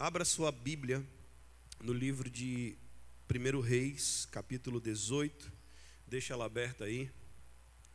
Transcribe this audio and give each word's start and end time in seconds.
Abra 0.00 0.24
sua 0.24 0.52
Bíblia 0.52 1.04
no 1.80 1.92
livro 1.92 2.30
de 2.30 2.78
1 3.28 3.60
Reis, 3.60 4.28
capítulo 4.30 4.80
18. 4.80 5.50
Deixa 6.06 6.34
ela 6.34 6.44
aberta 6.44 6.84
aí. 6.84 7.10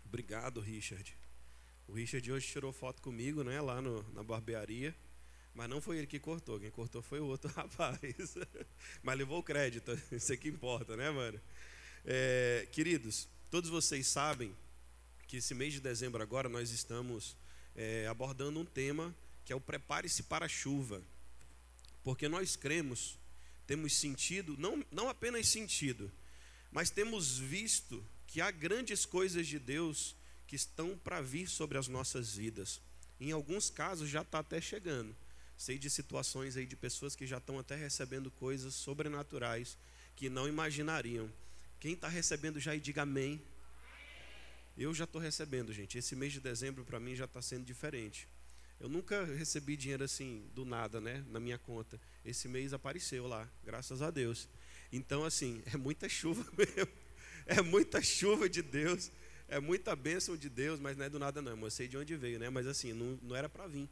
Obrigado, 0.03 0.59
Richard. 0.59 1.17
O 1.87 1.93
Richard 1.93 2.29
hoje 2.29 2.45
tirou 2.45 2.73
foto 2.73 3.01
comigo, 3.01 3.41
né, 3.41 3.61
lá 3.61 3.81
no, 3.81 4.03
na 4.11 4.21
barbearia. 4.21 4.93
Mas 5.55 5.69
não 5.69 5.79
foi 5.79 5.97
ele 5.97 6.05
que 6.05 6.19
cortou, 6.19 6.59
quem 6.59 6.69
cortou 6.69 7.01
foi 7.01 7.21
o 7.21 7.25
outro 7.25 7.49
rapaz. 7.55 8.35
Mas 9.01 9.17
levou 9.17 9.39
o 9.39 9.43
crédito, 9.43 9.97
isso 10.11 10.33
é 10.33 10.35
que 10.35 10.49
importa, 10.49 10.97
né, 10.97 11.09
mano? 11.09 11.39
É, 12.03 12.67
queridos, 12.73 13.29
todos 13.49 13.69
vocês 13.69 14.05
sabem 14.07 14.53
que 15.25 15.37
esse 15.37 15.55
mês 15.55 15.71
de 15.71 15.79
dezembro 15.79 16.21
agora 16.21 16.49
nós 16.49 16.69
estamos 16.69 17.37
é, 17.73 18.05
abordando 18.07 18.59
um 18.59 18.65
tema 18.65 19.15
que 19.45 19.53
é 19.53 19.55
o 19.55 19.61
Prepare-se 19.61 20.23
para 20.23 20.47
a 20.47 20.49
Chuva. 20.49 21.01
Porque 22.03 22.27
nós 22.27 22.55
cremos, 22.55 23.17
temos 23.65 23.93
sentido, 23.93 24.55
não, 24.57 24.83
não 24.91 25.09
apenas 25.09 25.47
sentido, 25.47 26.11
mas 26.71 26.89
temos 26.89 27.37
visto 27.37 28.03
que 28.27 28.41
há 28.41 28.51
grandes 28.51 29.05
coisas 29.05 29.47
de 29.47 29.59
Deus 29.59 30.15
que 30.47 30.55
estão 30.55 30.97
para 30.97 31.21
vir 31.21 31.47
sobre 31.47 31.77
as 31.77 31.87
nossas 31.87 32.35
vidas. 32.35 32.81
Em 33.19 33.31
alguns 33.31 33.69
casos 33.69 34.09
já 34.09 34.21
está 34.21 34.39
até 34.39 34.59
chegando. 34.59 35.15
Sei 35.57 35.77
de 35.77 35.89
situações 35.89 36.57
aí 36.57 36.65
de 36.65 36.75
pessoas 36.75 37.15
que 37.15 37.25
já 37.25 37.37
estão 37.37 37.57
até 37.57 37.75
recebendo 37.75 38.29
coisas 38.31 38.73
sobrenaturais 38.73 39.77
que 40.15 40.29
não 40.29 40.47
imaginariam. 40.47 41.31
Quem 41.79 41.93
está 41.93 42.07
recebendo 42.07 42.59
já 42.59 42.75
e 42.75 42.79
diga 42.79 43.03
amém. 43.03 43.41
Eu 44.77 44.93
já 44.93 45.03
estou 45.03 45.21
recebendo, 45.21 45.71
gente. 45.71 45.97
Esse 45.97 46.15
mês 46.15 46.33
de 46.33 46.39
dezembro 46.39 46.83
para 46.83 46.99
mim 46.99 47.15
já 47.15 47.25
está 47.25 47.41
sendo 47.41 47.63
diferente. 47.63 48.27
Eu 48.83 48.89
nunca 48.89 49.23
recebi 49.23 49.77
dinheiro 49.77 50.03
assim 50.03 50.45
do 50.53 50.65
nada, 50.65 50.99
né, 50.99 51.23
na 51.29 51.39
minha 51.39 51.57
conta. 51.57 51.97
Esse 52.25 52.49
mês 52.49 52.73
apareceu 52.73 53.25
lá, 53.25 53.49
graças 53.63 54.01
a 54.01 54.11
Deus. 54.11 54.49
Então, 54.91 55.23
assim, 55.23 55.63
é 55.73 55.77
muita 55.77 56.09
chuva 56.09 56.45
mesmo. 56.51 56.91
É 57.45 57.61
muita 57.61 58.01
chuva 58.01 58.49
de 58.49 58.61
Deus. 58.61 59.09
É 59.47 59.57
muita 59.57 59.95
bênção 59.95 60.35
de 60.35 60.49
Deus, 60.49 60.81
mas 60.81 60.97
não 60.97 61.05
é 61.05 61.09
do 61.09 61.17
nada 61.17 61.41
não. 61.41 61.57
Eu 61.57 61.71
sei 61.71 61.87
de 61.87 61.97
onde 61.97 62.17
veio, 62.17 62.37
né? 62.37 62.49
Mas 62.49 62.67
assim, 62.67 62.91
não, 62.91 63.17
não 63.23 63.33
era 63.37 63.47
para 63.47 63.67
vir. 63.67 63.87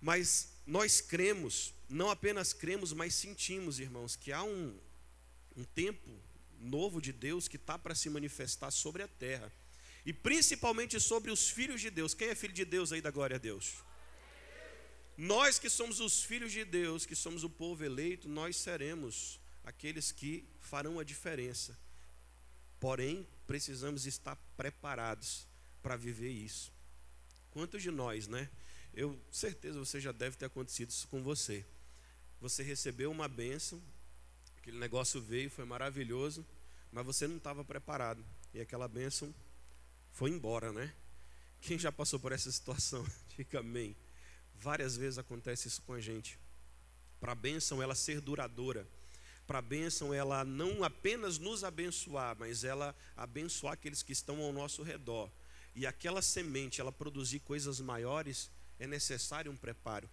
Mas 0.00 0.48
nós 0.66 1.02
cremos, 1.02 1.74
não 1.90 2.08
apenas 2.08 2.54
cremos, 2.54 2.94
mas 2.94 3.12
sentimos, 3.12 3.78
irmãos, 3.78 4.16
que 4.16 4.32
há 4.32 4.42
um, 4.42 4.74
um 5.54 5.64
tempo 5.64 6.08
novo 6.58 7.02
de 7.02 7.12
Deus 7.12 7.46
que 7.46 7.56
está 7.56 7.78
para 7.78 7.94
se 7.94 8.08
manifestar 8.08 8.70
sobre 8.70 9.02
a 9.02 9.08
terra 9.08 9.52
e 10.08 10.12
principalmente 10.14 10.98
sobre 10.98 11.30
os 11.30 11.50
filhos 11.50 11.82
de 11.82 11.90
Deus. 11.90 12.14
Quem 12.14 12.28
é 12.28 12.34
filho 12.34 12.54
de 12.54 12.64
Deus 12.64 12.92
aí 12.92 13.02
da 13.02 13.10
glória 13.10 13.36
a 13.36 13.38
Deus? 13.38 13.74
Nós 15.18 15.58
que 15.58 15.68
somos 15.68 16.00
os 16.00 16.22
filhos 16.22 16.50
de 16.50 16.64
Deus, 16.64 17.04
que 17.04 17.14
somos 17.14 17.44
o 17.44 17.50
povo 17.50 17.84
eleito, 17.84 18.26
nós 18.26 18.56
seremos 18.56 19.38
aqueles 19.62 20.10
que 20.10 20.48
farão 20.60 20.98
a 20.98 21.04
diferença. 21.04 21.78
Porém, 22.80 23.28
precisamos 23.46 24.06
estar 24.06 24.34
preparados 24.56 25.46
para 25.82 25.94
viver 25.94 26.30
isso. 26.30 26.72
Quantos 27.50 27.82
de 27.82 27.90
nós, 27.90 28.26
né? 28.26 28.48
Eu 28.94 29.14
certeza 29.30 29.78
você 29.78 30.00
já 30.00 30.10
deve 30.10 30.38
ter 30.38 30.46
acontecido 30.46 30.88
isso 30.88 31.06
com 31.08 31.22
você. 31.22 31.66
Você 32.40 32.62
recebeu 32.62 33.10
uma 33.10 33.28
bênção, 33.28 33.78
aquele 34.56 34.78
negócio 34.78 35.20
veio, 35.20 35.50
foi 35.50 35.66
maravilhoso, 35.66 36.46
mas 36.90 37.04
você 37.04 37.28
não 37.28 37.36
estava 37.36 37.62
preparado. 37.62 38.24
E 38.54 38.60
aquela 38.62 38.88
bênção 38.88 39.34
foi 40.12 40.30
embora, 40.30 40.72
né? 40.72 40.92
Quem 41.60 41.78
já 41.78 41.90
passou 41.90 42.18
por 42.18 42.32
essa 42.32 42.50
situação? 42.50 43.06
Diga 43.36 43.60
amém. 43.60 43.96
Várias 44.60 44.96
vezes 44.96 45.18
acontece 45.18 45.68
isso 45.68 45.82
com 45.82 45.92
a 45.92 46.00
gente. 46.00 46.38
Para 47.20 47.32
a 47.32 47.34
bênção 47.34 47.82
ela 47.82 47.94
ser 47.94 48.20
duradoura. 48.20 48.86
Para 49.46 49.58
a 49.58 49.62
bênção 49.62 50.12
ela 50.12 50.44
não 50.44 50.84
apenas 50.84 51.38
nos 51.38 51.64
abençoar, 51.64 52.36
mas 52.38 52.64
ela 52.64 52.94
abençoar 53.16 53.72
aqueles 53.74 54.02
que 54.02 54.12
estão 54.12 54.40
ao 54.42 54.52
nosso 54.52 54.82
redor. 54.82 55.30
E 55.74 55.86
aquela 55.86 56.20
semente, 56.20 56.80
ela 56.80 56.92
produzir 56.92 57.40
coisas 57.40 57.80
maiores, 57.80 58.50
é 58.78 58.86
necessário 58.86 59.50
um 59.50 59.56
preparo. 59.56 60.08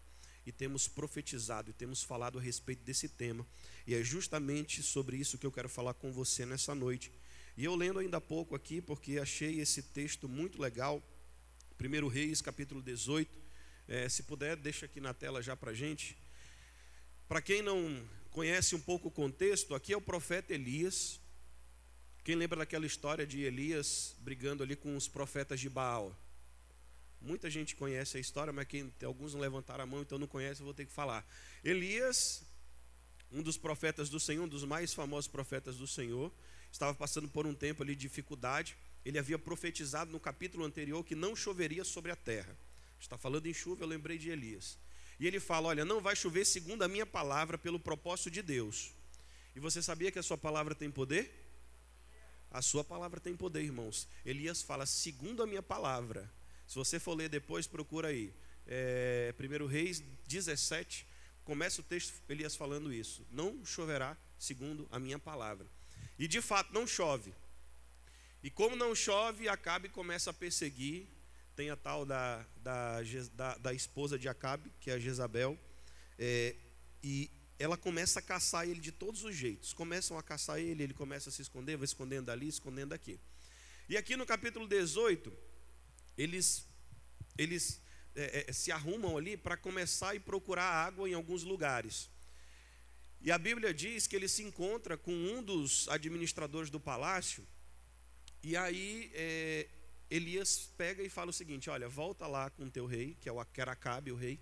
E 0.46 0.52
temos 0.52 0.88
profetizado 0.88 1.72
e 1.72 1.74
temos 1.74 2.04
falado 2.04 2.38
a 2.38 2.42
respeito 2.42 2.84
desse 2.84 3.10
tema. 3.10 3.46
E 3.88 3.96
é 3.96 4.04
justamente 4.04 4.84
sobre 4.84 5.18
isso 5.18 5.38
que 5.38 5.46
eu 5.46 5.52
quero 5.52 5.68
falar 5.68 5.96
com 5.96 6.12
você 6.12 6.46
nessa 6.46 6.76
noite. 6.76 7.12
E 7.58 7.64
eu 7.64 7.74
lendo 7.74 8.00
ainda 8.00 8.18
há 8.18 8.22
pouco 8.22 8.54
aqui, 8.54 8.82
porque 8.82 9.18
achei 9.18 9.62
esse 9.62 9.82
texto 9.82 10.28
muito 10.28 10.62
legal, 10.62 11.02
1 11.80 12.08
Reis, 12.08 12.42
capítulo 12.42 12.82
18. 12.82 13.40
É, 13.88 14.10
se 14.10 14.24
puder, 14.24 14.58
deixa 14.58 14.86
aqui 14.86 15.00
na 15.00 15.14
tela 15.14 15.42
já 15.42 15.56
para 15.56 15.74
gente. 15.74 16.18
Para 17.30 17.42
quem 17.42 17.62
não 17.62 18.06
conhece 18.30 18.76
um 18.76 18.82
pouco 18.82 19.08
o 19.08 19.12
contexto, 19.12 19.74
aqui 19.74 19.94
é 19.94 19.98
o 19.98 20.02
profeta 20.02 20.54
Elias. 20.54 21.18
Quem 22.26 22.36
lembra 22.36 22.60
daquela 22.60 22.86
história 22.86 23.26
de 23.26 23.44
Elias 23.44 24.18
brigando 24.20 24.62
ali 24.62 24.76
com 24.76 24.98
os 24.98 25.08
profetas 25.08 25.58
de 25.58 25.70
Baal? 25.70 26.14
Muita 27.22 27.50
gente 27.50 27.74
conhece 27.74 28.18
a 28.18 28.20
história, 28.20 28.52
mas 28.52 28.68
quem, 28.68 28.94
alguns 29.06 29.34
não 29.34 29.40
levantaram 29.40 29.86
a 29.86 29.88
mão, 29.88 30.02
então 30.02 30.20
não 30.20 30.28
conhece, 30.28 30.60
eu 30.60 30.66
vou 30.66 30.74
ter 30.74 30.86
que 30.86 30.92
falar. 30.92 31.26
Elias, 31.64 32.44
um 33.32 33.42
dos 33.42 33.58
profetas 33.58 34.10
do 34.10 34.20
Senhor, 34.20 34.44
um 34.44 34.48
dos 34.48 34.66
mais 34.66 34.94
famosos 34.94 35.30
profetas 35.30 35.78
do 35.78 35.88
Senhor, 35.88 36.30
estava 36.76 36.94
passando 36.94 37.30
por 37.30 37.48
um 37.48 37.54
tempo 37.54 37.82
ali 37.82 37.96
de 37.96 38.02
dificuldade. 38.02 38.76
Ele 39.06 39.18
havia 39.18 39.40
profetizado 39.40 40.12
no 40.12 40.20
capítulo 40.20 40.66
anterior 40.66 41.04
que 41.06 41.16
não 41.16 41.34
choveria 41.34 41.86
sobre 41.86 42.12
a 42.12 42.18
terra. 42.18 42.56
Está 43.00 43.18
falando 43.18 43.46
em 43.46 43.54
chuva, 43.54 43.84
eu 43.84 43.88
lembrei 43.88 44.18
de 44.18 44.30
Elias. 44.30 44.78
E 45.18 45.26
ele 45.26 45.40
fala: 45.40 45.70
Olha, 45.70 45.86
não 45.86 46.02
vai 46.02 46.18
chover 46.18 46.46
segundo 46.46 46.84
a 46.84 46.88
minha 46.88 47.06
palavra, 47.06 47.58
pelo 47.58 47.80
propósito 47.80 48.30
de 48.30 48.42
Deus. 48.42 48.92
E 49.56 49.60
você 49.60 49.82
sabia 49.82 50.12
que 50.12 50.20
a 50.20 50.24
sua 50.24 50.38
palavra 50.38 50.76
tem 50.76 50.92
poder? 50.92 51.44
A 52.52 52.62
sua 52.62 52.84
palavra 52.84 53.22
tem 53.22 53.38
poder, 53.38 53.64
irmãos. 53.64 54.06
Elias 54.26 54.62
fala: 54.62 54.86
segundo 54.86 55.42
a 55.42 55.48
minha 55.48 55.64
palavra. 55.64 56.30
Se 56.68 56.76
você 56.76 57.00
for 57.00 57.14
ler 57.14 57.30
depois, 57.30 57.68
procura 57.68 58.10
aí. 58.10 58.34
É, 58.68 59.34
1 59.40 59.66
Reis 59.66 60.04
17, 60.28 61.08
começa 61.46 61.80
o 61.80 61.84
texto 61.84 62.22
Elias 62.28 62.54
falando 62.54 62.92
isso. 62.92 63.26
Não 63.32 63.64
choverá 63.64 64.18
segundo 64.38 64.90
a 64.92 65.00
minha 65.00 65.18
palavra. 65.18 65.66
E 66.18 66.28
de 66.28 66.42
fato 66.42 66.74
não 66.74 66.88
chove. 66.88 67.34
E 68.44 68.50
como 68.50 68.76
não 68.76 68.94
chove, 68.94 69.50
Acabe 69.50 69.90
começa 69.90 70.30
a 70.30 70.34
perseguir. 70.34 71.08
Tem 71.56 71.70
a 71.70 71.76
tal 71.76 72.06
da, 72.06 72.46
da, 72.58 73.00
da, 73.34 73.58
da 73.58 73.74
esposa 73.74 74.20
de 74.20 74.28
Acabe, 74.28 74.72
que 74.80 74.92
é 74.92 74.94
a 74.94 75.00
Jezabel. 75.00 75.58
É, 76.20 76.56
e 77.04 77.32
ela 77.58 77.78
começa 77.78 78.20
a 78.20 78.22
caçar 78.22 78.68
ele 78.68 78.80
de 78.80 78.92
todos 78.92 79.24
os 79.24 79.36
jeitos. 79.36 79.74
Começam 79.74 80.18
a 80.18 80.24
caçar 80.24 80.60
ele, 80.60 80.84
ele 80.84 80.94
começa 80.94 81.30
a 81.30 81.32
se 81.32 81.42
esconder, 81.42 81.78
vai 81.78 81.86
escondendo 81.86 82.30
ali, 82.30 82.48
escondendo 82.48 82.94
aqui. 82.94 83.20
E 83.88 83.96
aqui 83.96 84.16
no 84.16 84.26
capítulo 84.26 84.68
18, 84.68 85.32
eles, 86.18 86.68
eles 87.38 87.82
é, 88.16 88.46
é, 88.48 88.54
se 88.54 88.72
arrumam 88.72 89.18
ali 89.18 89.38
para 89.38 89.56
começar 89.56 90.16
e 90.16 90.20
procurar 90.20 90.64
água 90.64 91.08
em 91.10 91.14
alguns 91.14 91.44
lugares. 91.44 92.10
E 93.26 93.32
a 93.32 93.40
Bíblia 93.40 93.74
diz 93.74 94.06
que 94.06 94.16
ele 94.16 94.28
se 94.28 94.44
encontra 94.44 94.96
com 94.96 95.12
um 95.12 95.42
dos 95.42 95.90
administradores 95.90 96.70
do 96.70 96.80
palácio, 96.80 97.44
e 98.44 98.56
aí 98.56 99.10
é, 99.16 99.68
Elias 100.12 100.70
pega 100.78 101.02
e 101.02 101.10
fala 101.10 101.32
o 101.32 101.34
seguinte: 101.34 101.68
Olha, 101.68 101.90
volta 101.90 102.28
lá 102.28 102.52
com 102.52 102.70
teu 102.70 102.86
rei, 102.86 103.18
que 103.20 103.28
é 103.28 103.32
o 103.32 103.40
Acabe, 103.40 104.12
o 104.12 104.16
rei, 104.16 104.40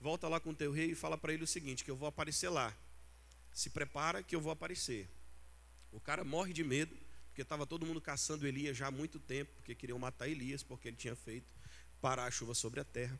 volta 0.00 0.28
lá 0.28 0.38
com 0.38 0.54
teu 0.54 0.70
rei 0.70 0.92
e 0.92 0.94
fala 0.94 1.18
para 1.18 1.32
ele 1.32 1.42
o 1.42 1.46
seguinte: 1.46 1.82
que 1.82 1.90
eu 1.90 1.96
vou 1.96 2.06
aparecer 2.06 2.48
lá. 2.50 2.72
Se 3.52 3.68
prepara 3.68 4.22
que 4.22 4.36
eu 4.36 4.40
vou 4.40 4.52
aparecer. 4.52 5.08
O 5.90 5.98
cara 5.98 6.22
morre 6.22 6.52
de 6.52 6.62
medo, 6.62 6.96
porque 7.26 7.42
estava 7.42 7.66
todo 7.66 7.84
mundo 7.84 8.00
caçando 8.00 8.46
Elias 8.46 8.76
já 8.76 8.86
há 8.86 8.90
muito 8.92 9.18
tempo, 9.18 9.50
porque 9.56 9.74
queriam 9.74 9.98
matar 9.98 10.28
Elias, 10.28 10.62
porque 10.62 10.86
ele 10.86 10.96
tinha 10.96 11.16
feito 11.16 11.52
parar 12.00 12.26
a 12.26 12.30
chuva 12.30 12.54
sobre 12.54 12.78
a 12.78 12.84
terra. 12.84 13.18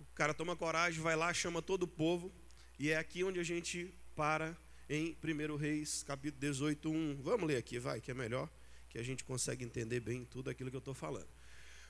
O 0.00 0.04
cara 0.16 0.34
toma 0.34 0.56
coragem, 0.56 1.00
vai 1.00 1.14
lá, 1.14 1.32
chama 1.32 1.62
todo 1.62 1.84
o 1.84 1.88
povo, 1.88 2.32
e 2.76 2.90
é 2.90 2.96
aqui 2.96 3.22
onde 3.22 3.38
a 3.38 3.44
gente 3.44 3.94
para 4.16 4.56
em 4.88 5.14
1 5.22 5.56
Reis, 5.56 6.02
capítulo 6.02 6.40
18, 6.40 6.90
1. 6.90 7.22
Vamos 7.22 7.46
ler 7.46 7.58
aqui, 7.58 7.78
vai, 7.78 8.00
que 8.00 8.10
é 8.10 8.14
melhor, 8.14 8.48
que 8.88 8.98
a 8.98 9.02
gente 9.02 9.22
consegue 9.22 9.62
entender 9.62 10.00
bem 10.00 10.24
tudo 10.24 10.48
aquilo 10.48 10.70
que 10.70 10.76
eu 10.76 10.80
estou 10.80 10.94
falando. 10.94 11.28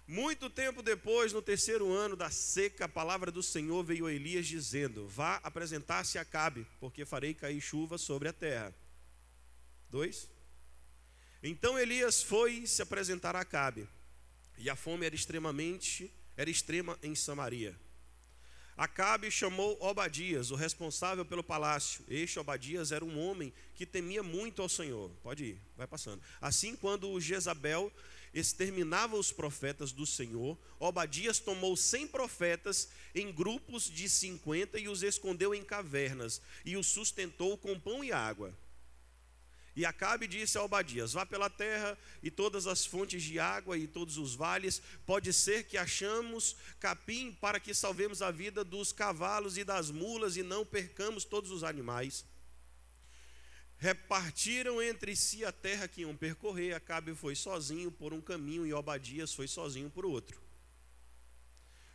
Muito 0.08 0.50
tempo 0.50 0.82
depois, 0.82 1.32
no 1.32 1.40
terceiro 1.40 1.92
ano 1.92 2.16
da 2.16 2.28
seca, 2.28 2.84
a 2.84 2.88
palavra 2.88 3.30
do 3.30 3.42
Senhor 3.42 3.82
veio 3.84 4.06
a 4.06 4.12
Elias 4.12 4.46
dizendo: 4.46 5.06
Vá 5.06 5.36
apresentar-se 5.36 6.18
a 6.18 6.24
Cabe, 6.24 6.66
porque 6.80 7.04
farei 7.04 7.32
cair 7.32 7.60
chuva 7.60 7.96
sobre 7.96 8.28
a 8.28 8.32
terra. 8.32 8.74
Dois. 9.88 10.28
Então 11.42 11.78
Elias 11.78 12.22
foi 12.22 12.66
se 12.66 12.82
apresentar 12.82 13.36
a 13.36 13.44
Cabe, 13.44 13.88
e 14.58 14.68
a 14.68 14.74
fome 14.74 15.06
era 15.06 15.14
extremamente, 15.14 16.12
era 16.36 16.50
extrema 16.50 16.98
em 17.02 17.14
Samaria. 17.14 17.76
Acabe 18.76 19.30
chamou 19.30 19.78
Obadias, 19.80 20.50
o 20.50 20.54
responsável 20.54 21.24
pelo 21.24 21.42
palácio. 21.42 22.04
Este 22.08 22.38
Obadias 22.38 22.92
era 22.92 23.02
um 23.02 23.18
homem 23.18 23.52
que 23.74 23.86
temia 23.86 24.22
muito 24.22 24.60
ao 24.60 24.68
Senhor. 24.68 25.10
Pode 25.22 25.44
ir, 25.44 25.60
vai 25.76 25.86
passando. 25.86 26.22
Assim, 26.40 26.76
quando 26.76 27.18
Jezabel 27.18 27.90
exterminava 28.34 29.16
os 29.16 29.32
profetas 29.32 29.92
do 29.92 30.04
Senhor, 30.04 30.58
Obadias 30.78 31.38
tomou 31.38 31.74
cem 31.74 32.06
profetas 32.06 32.90
em 33.14 33.32
grupos 33.32 33.84
de 33.88 34.10
cinquenta 34.10 34.78
e 34.78 34.88
os 34.88 35.02
escondeu 35.02 35.54
em 35.54 35.64
cavernas, 35.64 36.42
e 36.62 36.76
os 36.76 36.86
sustentou 36.86 37.56
com 37.56 37.80
pão 37.80 38.04
e 38.04 38.12
água. 38.12 38.52
E 39.76 39.84
Acabe 39.84 40.26
disse 40.26 40.56
a 40.56 40.64
Obadias: 40.64 41.12
Vá 41.12 41.26
pela 41.26 41.50
terra 41.50 41.98
e 42.22 42.30
todas 42.30 42.66
as 42.66 42.86
fontes 42.86 43.22
de 43.22 43.38
água 43.38 43.76
e 43.76 43.86
todos 43.86 44.16
os 44.16 44.34
vales, 44.34 44.80
pode 45.04 45.34
ser 45.34 45.64
que 45.64 45.76
achamos 45.76 46.56
capim 46.80 47.30
para 47.32 47.60
que 47.60 47.74
salvemos 47.74 48.22
a 48.22 48.30
vida 48.30 48.64
dos 48.64 48.90
cavalos 48.90 49.58
e 49.58 49.64
das 49.64 49.90
mulas 49.90 50.38
e 50.38 50.42
não 50.42 50.64
percamos 50.64 51.26
todos 51.26 51.50
os 51.50 51.62
animais. 51.62 52.24
Repartiram 53.76 54.80
entre 54.80 55.14
si 55.14 55.44
a 55.44 55.52
terra 55.52 55.86
que 55.86 56.00
iam 56.00 56.16
percorrer. 56.16 56.74
Acabe 56.74 57.14
foi 57.14 57.36
sozinho 57.36 57.92
por 57.92 58.14
um 58.14 58.22
caminho 58.22 58.66
e 58.66 58.72
Obadias 58.72 59.34
foi 59.34 59.46
sozinho 59.46 59.90
por 59.90 60.06
outro. 60.06 60.40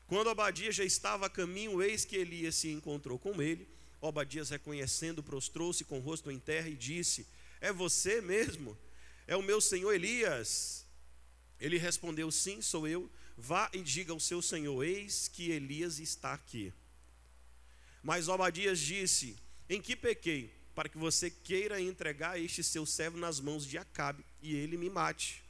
Quando 0.05 0.27
Obadias 0.27 0.75
já 0.75 0.83
estava 0.83 1.25
a 1.25 1.29
caminho, 1.29 1.81
eis 1.81 2.05
que 2.05 2.17
Elias 2.17 2.53
se 2.53 2.69
encontrou 2.69 3.17
com 3.17 3.41
ele. 3.41 3.67
Obadias, 3.99 4.51
reconhecendo, 4.51 5.23
prostrou-se 5.23 5.83
com 5.83 5.97
o 5.97 6.01
rosto 6.01 6.29
em 6.29 6.37
terra 6.37 6.69
e 6.69 6.75
disse: 6.75 7.25
é 7.61 7.71
você 7.71 8.19
mesmo? 8.19 8.77
É 9.27 9.37
o 9.37 9.43
meu 9.43 9.61
senhor 9.61 9.93
Elias? 9.93 10.85
Ele 11.59 11.77
respondeu: 11.77 12.31
Sim, 12.31 12.61
sou 12.61 12.87
eu. 12.87 13.09
Vá 13.37 13.69
e 13.71 13.81
diga 13.81 14.11
ao 14.11 14.19
seu 14.19 14.41
senhor: 14.41 14.83
Eis 14.83 15.27
que 15.27 15.51
Elias 15.51 15.99
está 15.99 16.33
aqui. 16.33 16.73
Mas 18.03 18.27
Obadias 18.27 18.79
disse: 18.79 19.37
Em 19.69 19.79
que 19.79 19.95
pequei? 19.95 20.53
Para 20.73 20.89
que 20.89 20.97
você 20.97 21.29
queira 21.29 21.79
entregar 21.79 22.39
este 22.39 22.63
seu 22.63 22.85
servo 22.85 23.17
nas 23.17 23.39
mãos 23.39 23.65
de 23.65 23.77
Acabe 23.77 24.25
e 24.41 24.55
ele 24.55 24.77
me 24.77 24.89
mate. 24.89 25.43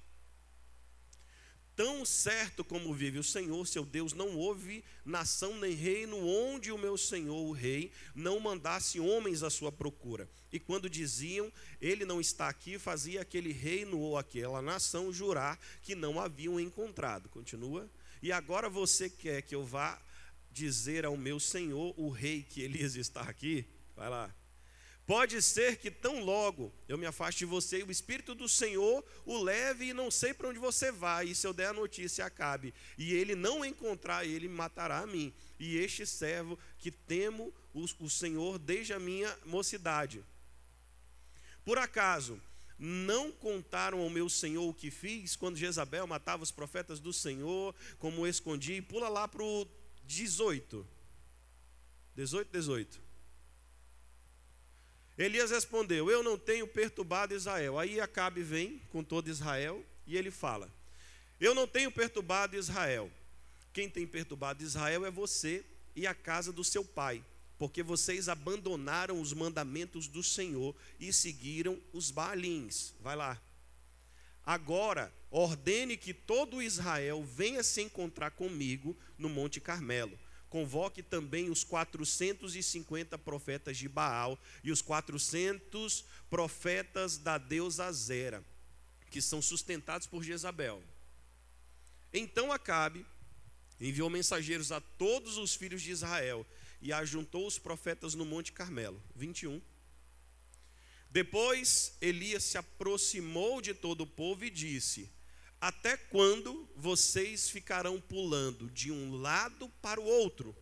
Tão 1.75 2.05
certo 2.05 2.63
como 2.63 2.93
vive 2.93 3.17
o 3.17 3.23
Senhor, 3.23 3.65
seu 3.65 3.85
Deus, 3.85 4.13
não 4.13 4.35
houve 4.35 4.83
nação 5.05 5.57
nem 5.57 5.73
reino 5.73 6.17
onde 6.17 6.71
o 6.71 6.77
meu 6.77 6.97
Senhor, 6.97 7.41
o 7.41 7.51
rei, 7.51 7.91
não 8.13 8.39
mandasse 8.39 8.99
homens 8.99 9.41
à 9.41 9.49
sua 9.49 9.71
procura. 9.71 10.29
E 10.51 10.59
quando 10.59 10.89
diziam, 10.89 11.51
ele 11.79 12.03
não 12.03 12.19
está 12.19 12.49
aqui, 12.49 12.77
fazia 12.77 13.21
aquele 13.21 13.53
reino 13.53 13.97
ou 13.99 14.17
aquela 14.17 14.61
nação 14.61 15.13
jurar 15.13 15.57
que 15.81 15.95
não 15.95 16.19
haviam 16.19 16.59
encontrado. 16.59 17.29
Continua. 17.29 17.89
E 18.21 18.31
agora 18.31 18.69
você 18.69 19.09
quer 19.09 19.41
que 19.41 19.55
eu 19.55 19.65
vá 19.65 19.99
dizer 20.51 21.05
ao 21.05 21.15
meu 21.15 21.39
Senhor, 21.39 21.93
o 21.97 22.09
rei, 22.09 22.43
que 22.43 22.61
Elias 22.61 22.95
está 22.95 23.21
aqui? 23.21 23.65
Vai 23.95 24.09
lá. 24.09 24.40
Pode 25.05 25.41
ser 25.41 25.77
que 25.77 25.89
tão 25.89 26.23
logo 26.23 26.71
eu 26.87 26.97
me 26.97 27.05
afaste 27.05 27.39
de 27.39 27.45
você 27.45 27.79
e 27.79 27.83
o 27.83 27.91
Espírito 27.91 28.35
do 28.35 28.47
Senhor 28.47 29.03
o 29.25 29.41
leve 29.41 29.85
e 29.85 29.93
não 29.93 30.11
sei 30.11 30.33
para 30.33 30.47
onde 30.47 30.59
você 30.59 30.91
vai. 30.91 31.27
E 31.27 31.35
se 31.35 31.45
eu 31.45 31.53
der 31.53 31.67
a 31.67 31.73
notícia, 31.73 32.25
acabe. 32.25 32.73
E 32.97 33.13
ele 33.13 33.35
não 33.35 33.65
encontrar, 33.65 34.25
ele 34.25 34.47
matará 34.47 34.99
a 34.99 35.07
mim. 35.07 35.33
E 35.59 35.77
este 35.77 36.05
servo 36.05 36.57
que 36.77 36.91
temo 36.91 37.53
o, 37.73 37.85
o 37.99 38.09
Senhor 38.09 38.57
desde 38.59 38.93
a 38.93 38.99
minha 38.99 39.35
mocidade. 39.45 40.23
Por 41.65 41.77
acaso, 41.77 42.39
não 42.77 43.31
contaram 43.31 43.99
ao 43.99 44.09
meu 44.09 44.27
Senhor 44.29 44.67
o 44.67 44.73
que 44.73 44.89
fiz 44.89 45.35
quando 45.35 45.57
Jezabel 45.57 46.07
matava 46.07 46.41
os 46.41 46.51
profetas 46.51 46.99
do 46.99 47.13
Senhor, 47.13 47.75
como 47.99 48.25
escondi? 48.25 48.81
Pula 48.81 49.09
lá 49.09 49.27
para 49.27 49.43
o 49.43 49.67
18. 50.05 50.87
18, 52.15 52.51
18. 52.51 53.10
Elias 55.21 55.51
respondeu: 55.51 56.09
Eu 56.09 56.23
não 56.23 56.37
tenho 56.37 56.67
perturbado 56.67 57.35
Israel. 57.35 57.77
Aí 57.77 57.99
Acabe 57.99 58.41
vem 58.41 58.81
com 58.89 59.03
todo 59.03 59.29
Israel 59.29 59.85
e 60.07 60.17
ele 60.17 60.31
fala: 60.31 60.71
Eu 61.39 61.53
não 61.53 61.67
tenho 61.67 61.91
perturbado 61.91 62.55
Israel. 62.55 63.11
Quem 63.71 63.89
tem 63.89 64.05
perturbado 64.07 64.63
Israel 64.63 65.05
é 65.05 65.11
você 65.11 65.63
e 65.95 66.07
a 66.07 66.13
casa 66.13 66.51
do 66.51 66.63
seu 66.63 66.83
pai, 66.83 67.23
porque 67.57 67.83
vocês 67.83 68.27
abandonaram 68.27 69.21
os 69.21 69.31
mandamentos 69.31 70.07
do 70.07 70.23
Senhor 70.23 70.75
e 70.99 71.13
seguiram 71.13 71.79
os 71.93 72.09
Baalins. 72.11 72.93
Vai 72.99 73.15
lá. 73.15 73.39
Agora, 74.43 75.13
ordene 75.29 75.95
que 75.95 76.13
todo 76.13 76.61
Israel 76.61 77.23
venha 77.23 77.61
se 77.63 77.81
encontrar 77.81 78.31
comigo 78.31 78.97
no 79.17 79.29
Monte 79.29 79.61
Carmelo 79.61 80.17
convoque 80.51 81.01
também 81.01 81.49
os 81.49 81.63
450 81.63 83.17
profetas 83.17 83.77
de 83.77 83.87
Baal 83.87 84.37
e 84.61 84.69
os 84.69 84.81
400 84.81 86.03
profetas 86.29 87.17
da 87.17 87.37
deusa 87.37 87.89
Zera, 87.93 88.43
que 89.09 89.21
são 89.21 89.41
sustentados 89.41 90.05
por 90.05 90.21
Jezabel. 90.21 90.83
Então 92.13 92.51
Acabe 92.51 93.05
enviou 93.79 94.09
mensageiros 94.09 94.73
a 94.73 94.81
todos 94.81 95.37
os 95.37 95.55
filhos 95.55 95.81
de 95.81 95.91
Israel 95.91 96.45
e 96.81 96.91
ajuntou 96.91 97.47
os 97.47 97.57
profetas 97.57 98.13
no 98.13 98.25
Monte 98.25 98.51
Carmelo. 98.51 99.01
21. 99.15 99.61
Depois 101.09 101.95
Elias 102.01 102.43
se 102.43 102.57
aproximou 102.57 103.61
de 103.61 103.73
todo 103.73 104.01
o 104.01 104.07
povo 104.07 104.43
e 104.43 104.49
disse: 104.49 105.09
até 105.61 105.95
quando 105.95 106.67
vocês 106.75 107.47
ficarão 107.47 108.01
pulando 108.01 108.67
de 108.71 108.91
um 108.91 109.13
lado 109.13 109.69
para 109.79 110.01
o 110.01 110.03
outro? 110.03 110.55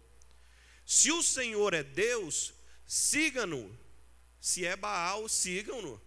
Se 0.86 1.10
o 1.10 1.24
Senhor 1.24 1.74
é 1.74 1.82
Deus, 1.82 2.54
sigam-no. 2.86 3.74
Se 4.42 4.66
é 4.66 4.76
Baal, 4.76 5.30
sigam-no. 5.30 6.02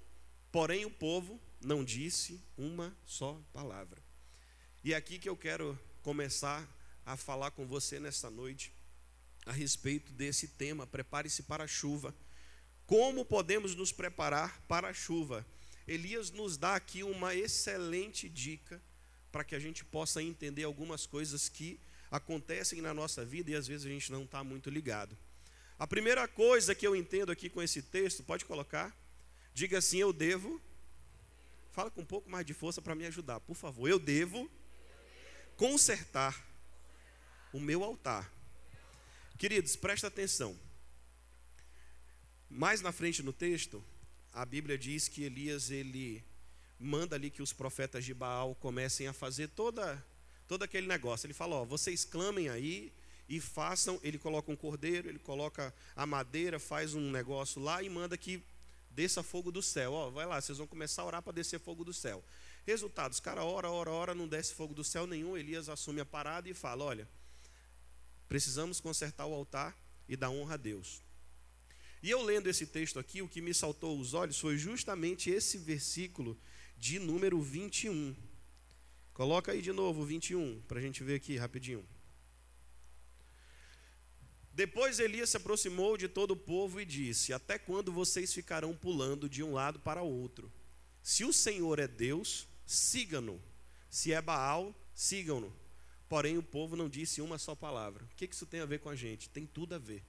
Porém, 0.50 0.84
o 0.84 0.90
povo 0.90 1.40
não 1.58 1.82
disse 1.82 2.38
uma 2.58 2.94
só 3.06 3.40
palavra. 3.52 4.02
E 4.84 4.92
é 4.92 4.96
aqui 4.96 5.18
que 5.18 5.28
eu 5.28 5.36
quero 5.36 5.78
começar 6.02 6.68
a 7.06 7.16
falar 7.16 7.52
com 7.52 7.66
você 7.66 7.98
nesta 7.98 8.28
noite 8.28 8.74
a 9.46 9.52
respeito 9.52 10.12
desse 10.12 10.48
tema. 10.48 10.86
Prepare-se 10.86 11.44
para 11.44 11.64
a 11.64 11.68
chuva. 11.68 12.14
Como 12.84 13.24
podemos 13.24 13.74
nos 13.74 13.90
preparar 13.90 14.60
para 14.68 14.88
a 14.88 14.92
chuva? 14.92 15.46
Elias 15.86 16.30
nos 16.30 16.56
dá 16.56 16.76
aqui 16.76 17.02
uma 17.02 17.34
excelente 17.34 18.28
dica 18.28 18.80
para 19.30 19.44
que 19.44 19.54
a 19.54 19.58
gente 19.58 19.84
possa 19.84 20.22
entender 20.22 20.64
algumas 20.64 21.06
coisas 21.06 21.48
que 21.48 21.80
acontecem 22.10 22.80
na 22.82 22.92
nossa 22.92 23.24
vida 23.24 23.50
e 23.50 23.54
às 23.54 23.66
vezes 23.66 23.86
a 23.86 23.88
gente 23.88 24.12
não 24.12 24.24
está 24.24 24.44
muito 24.44 24.68
ligado. 24.68 25.16
A 25.78 25.86
primeira 25.86 26.28
coisa 26.28 26.74
que 26.74 26.86
eu 26.86 26.94
entendo 26.94 27.32
aqui 27.32 27.48
com 27.48 27.62
esse 27.62 27.82
texto, 27.82 28.22
pode 28.22 28.44
colocar? 28.44 28.96
Diga 29.54 29.78
assim: 29.78 29.98
eu 29.98 30.12
devo. 30.12 30.60
Fala 31.72 31.90
com 31.90 32.02
um 32.02 32.06
pouco 32.06 32.28
mais 32.28 32.44
de 32.44 32.52
força 32.52 32.82
para 32.82 32.94
me 32.94 33.06
ajudar, 33.06 33.40
por 33.40 33.56
favor. 33.56 33.88
Eu 33.88 33.98
devo 33.98 34.48
consertar 35.56 36.46
o 37.52 37.58
meu 37.58 37.82
altar. 37.82 38.30
Queridos, 39.38 39.74
presta 39.74 40.06
atenção. 40.06 40.56
Mais 42.48 42.82
na 42.82 42.92
frente 42.92 43.22
no 43.22 43.32
texto, 43.32 43.82
a 44.32 44.44
Bíblia 44.44 44.78
diz 44.78 45.08
que 45.08 45.24
Elias 45.24 45.70
ele 45.70 46.24
manda 46.78 47.14
ali 47.16 47.30
que 47.30 47.42
os 47.42 47.52
profetas 47.52 48.04
de 48.04 48.14
Baal 48.14 48.54
comecem 48.54 49.06
a 49.06 49.12
fazer 49.12 49.48
toda 49.48 50.02
todo 50.48 50.62
aquele 50.62 50.86
negócio. 50.86 51.26
Ele 51.26 51.34
fala: 51.34 51.56
ó, 51.56 51.64
vocês 51.64 52.04
clamem 52.04 52.48
aí 52.48 52.92
e 53.28 53.40
façam. 53.40 54.00
Ele 54.02 54.18
coloca 54.18 54.50
um 54.50 54.56
cordeiro, 54.56 55.08
ele 55.08 55.18
coloca 55.18 55.72
a 55.94 56.06
madeira, 56.06 56.58
faz 56.58 56.94
um 56.94 57.10
negócio 57.10 57.60
lá 57.60 57.82
e 57.82 57.88
manda 57.88 58.16
que 58.16 58.42
desça 58.90 59.22
fogo 59.22 59.52
do 59.52 59.62
céu. 59.62 59.92
Ó, 59.92 60.10
vai 60.10 60.26
lá, 60.26 60.40
vocês 60.40 60.58
vão 60.58 60.66
começar 60.66 61.02
a 61.02 61.06
orar 61.06 61.22
para 61.22 61.32
descer 61.32 61.60
fogo 61.60 61.84
do 61.84 61.92
céu. 61.92 62.24
Resultado: 62.66 63.12
os 63.12 63.20
caras 63.20 63.44
ora, 63.44 63.70
ora, 63.70 63.90
ora, 63.90 64.14
não 64.14 64.26
desce 64.26 64.54
fogo 64.54 64.74
do 64.74 64.84
céu 64.84 65.06
nenhum. 65.06 65.36
Elias 65.36 65.68
assume 65.68 66.00
a 66.00 66.06
parada 66.06 66.48
e 66.48 66.54
fala: 66.54 66.84
olha, 66.84 67.08
precisamos 68.28 68.80
consertar 68.80 69.26
o 69.26 69.34
altar 69.34 69.76
e 70.08 70.16
dar 70.16 70.30
honra 70.30 70.54
a 70.54 70.58
Deus. 70.58 71.02
E 72.02 72.10
eu 72.10 72.20
lendo 72.20 72.48
esse 72.48 72.66
texto 72.66 72.98
aqui, 72.98 73.22
o 73.22 73.28
que 73.28 73.40
me 73.40 73.54
saltou 73.54 73.98
os 73.98 74.12
olhos 74.12 74.38
foi 74.38 74.56
justamente 74.56 75.30
esse 75.30 75.56
versículo 75.56 76.36
de 76.76 76.98
número 76.98 77.40
21. 77.40 78.16
Coloca 79.14 79.52
aí 79.52 79.62
de 79.62 79.70
novo 79.70 80.04
21, 80.04 80.60
para 80.62 80.80
a 80.80 80.82
gente 80.82 81.04
ver 81.04 81.14
aqui 81.14 81.36
rapidinho. 81.36 81.86
Depois 84.52 84.98
Elias 84.98 85.30
se 85.30 85.36
aproximou 85.36 85.96
de 85.96 86.08
todo 86.08 86.32
o 86.32 86.36
povo 86.36 86.80
e 86.80 86.84
disse: 86.84 87.32
Até 87.32 87.58
quando 87.58 87.92
vocês 87.92 88.32
ficarão 88.32 88.76
pulando 88.76 89.28
de 89.28 89.42
um 89.42 89.52
lado 89.52 89.78
para 89.78 90.02
o 90.02 90.10
outro? 90.10 90.52
Se 91.02 91.24
o 91.24 91.32
Senhor 91.32 91.78
é 91.78 91.86
Deus, 91.86 92.48
sigam-no. 92.66 93.40
Se 93.88 94.12
é 94.12 94.20
Baal, 94.20 94.74
sigam-no. 94.94 95.54
Porém, 96.08 96.36
o 96.36 96.42
povo 96.42 96.76
não 96.76 96.88
disse 96.88 97.22
uma 97.22 97.38
só 97.38 97.54
palavra. 97.54 98.04
O 98.04 98.16
que 98.16 98.26
isso 98.26 98.44
tem 98.44 98.60
a 98.60 98.66
ver 98.66 98.80
com 98.80 98.90
a 98.90 98.96
gente? 98.96 99.30
Tem 99.30 99.46
tudo 99.46 99.74
a 99.74 99.78
ver. 99.78 100.02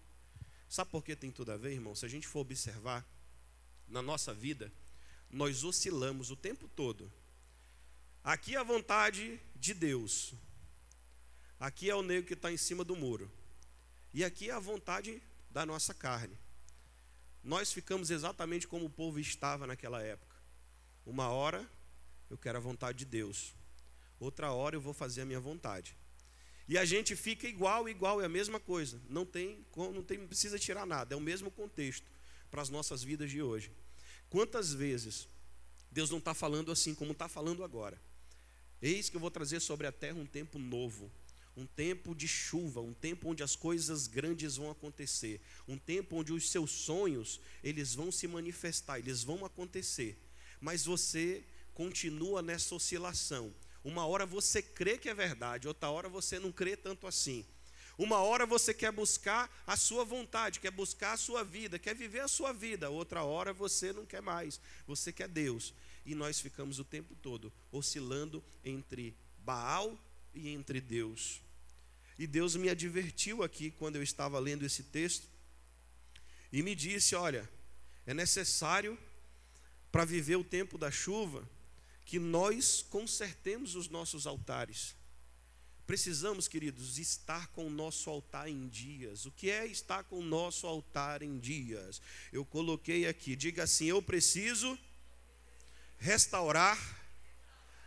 Sabe 0.73 0.89
por 0.89 1.03
que 1.03 1.15
tem 1.15 1.29
tudo 1.29 1.51
a 1.51 1.55
ver, 1.55 1.73
irmão? 1.73 1.93
Se 1.93 2.03
a 2.03 2.09
gente 2.09 2.25
for 2.27 2.39
observar 2.39 3.05
na 3.87 4.01
nossa 4.01 4.33
vida, 4.33 4.73
nós 5.29 5.63
oscilamos 5.63 6.31
o 6.31 6.35
tempo 6.35 6.67
todo. 6.67 7.13
Aqui 8.23 8.55
é 8.55 8.57
a 8.57 8.63
vontade 8.63 9.39
de 9.55 9.71
Deus. 9.75 10.33
Aqui 11.59 11.91
é 11.91 11.95
o 11.95 12.01
negro 12.01 12.25
que 12.25 12.33
está 12.33 12.51
em 12.51 12.57
cima 12.57 12.83
do 12.83 12.95
muro. 12.95 13.31
E 14.11 14.23
aqui 14.23 14.49
é 14.49 14.53
a 14.53 14.59
vontade 14.59 15.21
da 15.47 15.63
nossa 15.63 15.93
carne. 15.93 16.35
Nós 17.43 17.71
ficamos 17.71 18.09
exatamente 18.09 18.67
como 18.67 18.85
o 18.85 18.89
povo 18.89 19.19
estava 19.19 19.67
naquela 19.67 20.01
época. 20.01 20.35
Uma 21.05 21.29
hora 21.29 21.69
eu 22.31 22.37
quero 22.37 22.57
a 22.57 22.61
vontade 22.61 22.97
de 22.97 23.05
Deus. 23.05 23.53
outra 24.19 24.51
hora 24.51 24.75
eu 24.75 24.81
vou 24.81 24.91
fazer 24.91 25.21
a 25.21 25.25
minha 25.25 25.39
vontade. 25.39 25.95
E 26.67 26.77
a 26.77 26.85
gente 26.85 27.15
fica 27.15 27.47
igual, 27.47 27.89
igual, 27.89 28.21
é 28.21 28.25
a 28.25 28.29
mesma 28.29 28.59
coisa. 28.59 28.99
Não 29.09 29.25
tem, 29.25 29.65
não 29.75 30.03
tem, 30.03 30.25
precisa 30.25 30.57
tirar 30.57 30.85
nada, 30.85 31.13
é 31.13 31.17
o 31.17 31.21
mesmo 31.21 31.51
contexto 31.51 32.09
para 32.49 32.61
as 32.61 32.69
nossas 32.69 33.03
vidas 33.03 33.29
de 33.29 33.41
hoje. 33.41 33.71
Quantas 34.29 34.73
vezes 34.73 35.27
Deus 35.91 36.09
não 36.09 36.19
está 36.19 36.33
falando 36.33 36.71
assim 36.71 36.95
como 36.95 37.11
está 37.11 37.27
falando 37.27 37.63
agora? 37.63 38.01
Eis 38.81 39.09
que 39.09 39.15
eu 39.15 39.21
vou 39.21 39.31
trazer 39.31 39.59
sobre 39.59 39.87
a 39.87 39.91
terra 39.91 40.17
um 40.17 40.25
tempo 40.25 40.57
novo, 40.57 41.11
um 41.55 41.65
tempo 41.65 42.15
de 42.15 42.27
chuva, 42.27 42.81
um 42.81 42.93
tempo 42.93 43.29
onde 43.29 43.43
as 43.43 43.55
coisas 43.55 44.07
grandes 44.07 44.57
vão 44.57 44.71
acontecer, 44.71 45.39
um 45.67 45.77
tempo 45.77 46.17
onde 46.17 46.33
os 46.33 46.49
seus 46.49 46.71
sonhos 46.71 47.39
eles 47.63 47.93
vão 47.93 48.11
se 48.11 48.27
manifestar, 48.27 48.99
eles 48.99 49.23
vão 49.23 49.45
acontecer. 49.45 50.17
Mas 50.59 50.85
você 50.85 51.43
continua 51.73 52.41
nessa 52.41 52.75
oscilação. 52.75 53.53
Uma 53.83 54.05
hora 54.05 54.25
você 54.25 54.61
crê 54.61 54.97
que 54.97 55.09
é 55.09 55.13
verdade, 55.13 55.67
outra 55.67 55.89
hora 55.89 56.07
você 56.07 56.39
não 56.39 56.51
crê 56.51 56.77
tanto 56.77 57.05
assim. 57.05 57.45
Uma 57.97 58.17
hora 58.17 58.45
você 58.45 58.73
quer 58.73 58.91
buscar 58.91 59.51
a 59.67 59.77
sua 59.77 60.03
vontade, 60.03 60.59
quer 60.59 60.71
buscar 60.71 61.13
a 61.13 61.17
sua 61.17 61.43
vida, 61.43 61.77
quer 61.77 61.93
viver 61.93 62.21
a 62.21 62.27
sua 62.27 62.51
vida, 62.51 62.89
outra 62.89 63.23
hora 63.23 63.53
você 63.53 63.93
não 63.93 64.05
quer 64.05 64.21
mais, 64.21 64.59
você 64.87 65.11
quer 65.11 65.27
Deus. 65.27 65.73
E 66.05 66.15
nós 66.15 66.39
ficamos 66.39 66.79
o 66.79 66.83
tempo 66.83 67.15
todo 67.15 67.53
oscilando 67.71 68.43
entre 68.63 69.15
Baal 69.39 69.97
e 70.33 70.49
entre 70.49 70.81
Deus. 70.81 71.41
E 72.17 72.25
Deus 72.25 72.55
me 72.55 72.69
advertiu 72.69 73.43
aqui 73.43 73.71
quando 73.71 73.97
eu 73.97 74.03
estava 74.03 74.39
lendo 74.39 74.65
esse 74.65 74.83
texto 74.83 75.27
e 76.51 76.63
me 76.63 76.73
disse: 76.75 77.15
Olha, 77.15 77.49
é 78.05 78.13
necessário 78.13 78.97
para 79.91 80.05
viver 80.05 80.35
o 80.35 80.43
tempo 80.43 80.77
da 80.77 80.89
chuva 80.89 81.47
que 82.05 82.19
nós 82.19 82.81
consertemos 82.81 83.75
os 83.75 83.89
nossos 83.89 84.27
altares. 84.27 84.95
Precisamos, 85.85 86.47
queridos, 86.47 86.97
estar 86.97 87.47
com 87.47 87.67
o 87.67 87.69
nosso 87.69 88.09
altar 88.09 88.47
em 88.47 88.67
dias. 88.67 89.25
O 89.25 89.31
que 89.31 89.49
é 89.49 89.65
estar 89.65 90.03
com 90.05 90.19
o 90.19 90.23
nosso 90.23 90.65
altar 90.65 91.21
em 91.21 91.37
dias? 91.37 92.01
Eu 92.31 92.45
coloquei 92.45 93.05
aqui, 93.05 93.35
diga 93.35 93.63
assim: 93.63 93.85
eu 93.85 94.01
preciso 94.01 94.77
restaurar 95.97 96.77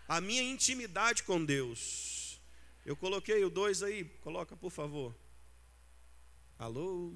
a 0.06 0.20
minha 0.20 0.42
intimidade 0.42 1.22
com 1.22 1.42
Deus. 1.42 2.38
Eu 2.84 2.96
coloquei 2.96 3.42
o 3.44 3.50
dois 3.50 3.82
aí, 3.82 4.04
coloca 4.22 4.54
por 4.56 4.70
favor. 4.70 5.14
Alô? 6.58 7.14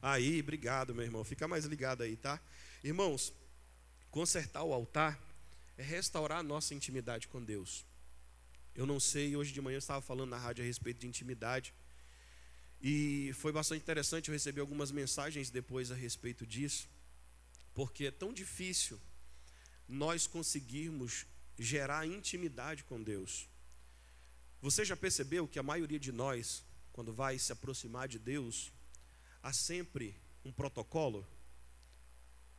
Aí, 0.00 0.40
obrigado, 0.40 0.94
meu 0.94 1.04
irmão. 1.04 1.24
Fica 1.24 1.48
mais 1.48 1.64
ligado 1.64 2.02
aí, 2.02 2.16
tá? 2.16 2.40
Irmãos, 2.84 3.32
consertar 4.16 4.62
o 4.62 4.72
altar 4.72 5.20
é 5.76 5.82
restaurar 5.82 6.38
a 6.38 6.42
nossa 6.42 6.72
intimidade 6.72 7.28
com 7.28 7.44
Deus. 7.44 7.84
Eu 8.74 8.86
não 8.86 8.98
sei, 8.98 9.36
hoje 9.36 9.52
de 9.52 9.60
manhã 9.60 9.74
eu 9.74 9.78
estava 9.78 10.00
falando 10.00 10.30
na 10.30 10.38
rádio 10.38 10.64
a 10.64 10.66
respeito 10.66 11.00
de 11.00 11.06
intimidade. 11.06 11.74
E 12.80 13.30
foi 13.34 13.52
bastante 13.52 13.82
interessante, 13.82 14.30
eu 14.30 14.32
recebi 14.32 14.58
algumas 14.58 14.90
mensagens 14.90 15.50
depois 15.50 15.90
a 15.90 15.94
respeito 15.94 16.46
disso, 16.46 16.88
porque 17.74 18.06
é 18.06 18.10
tão 18.10 18.32
difícil 18.32 18.98
nós 19.86 20.26
conseguirmos 20.26 21.26
gerar 21.58 22.06
intimidade 22.06 22.84
com 22.84 23.02
Deus. 23.02 23.46
Você 24.62 24.82
já 24.82 24.96
percebeu 24.96 25.46
que 25.46 25.58
a 25.58 25.62
maioria 25.62 26.00
de 26.00 26.10
nós, 26.10 26.64
quando 26.90 27.12
vai 27.12 27.38
se 27.38 27.52
aproximar 27.52 28.08
de 28.08 28.18
Deus, 28.18 28.72
há 29.42 29.52
sempre 29.52 30.18
um 30.42 30.50
protocolo? 30.50 31.28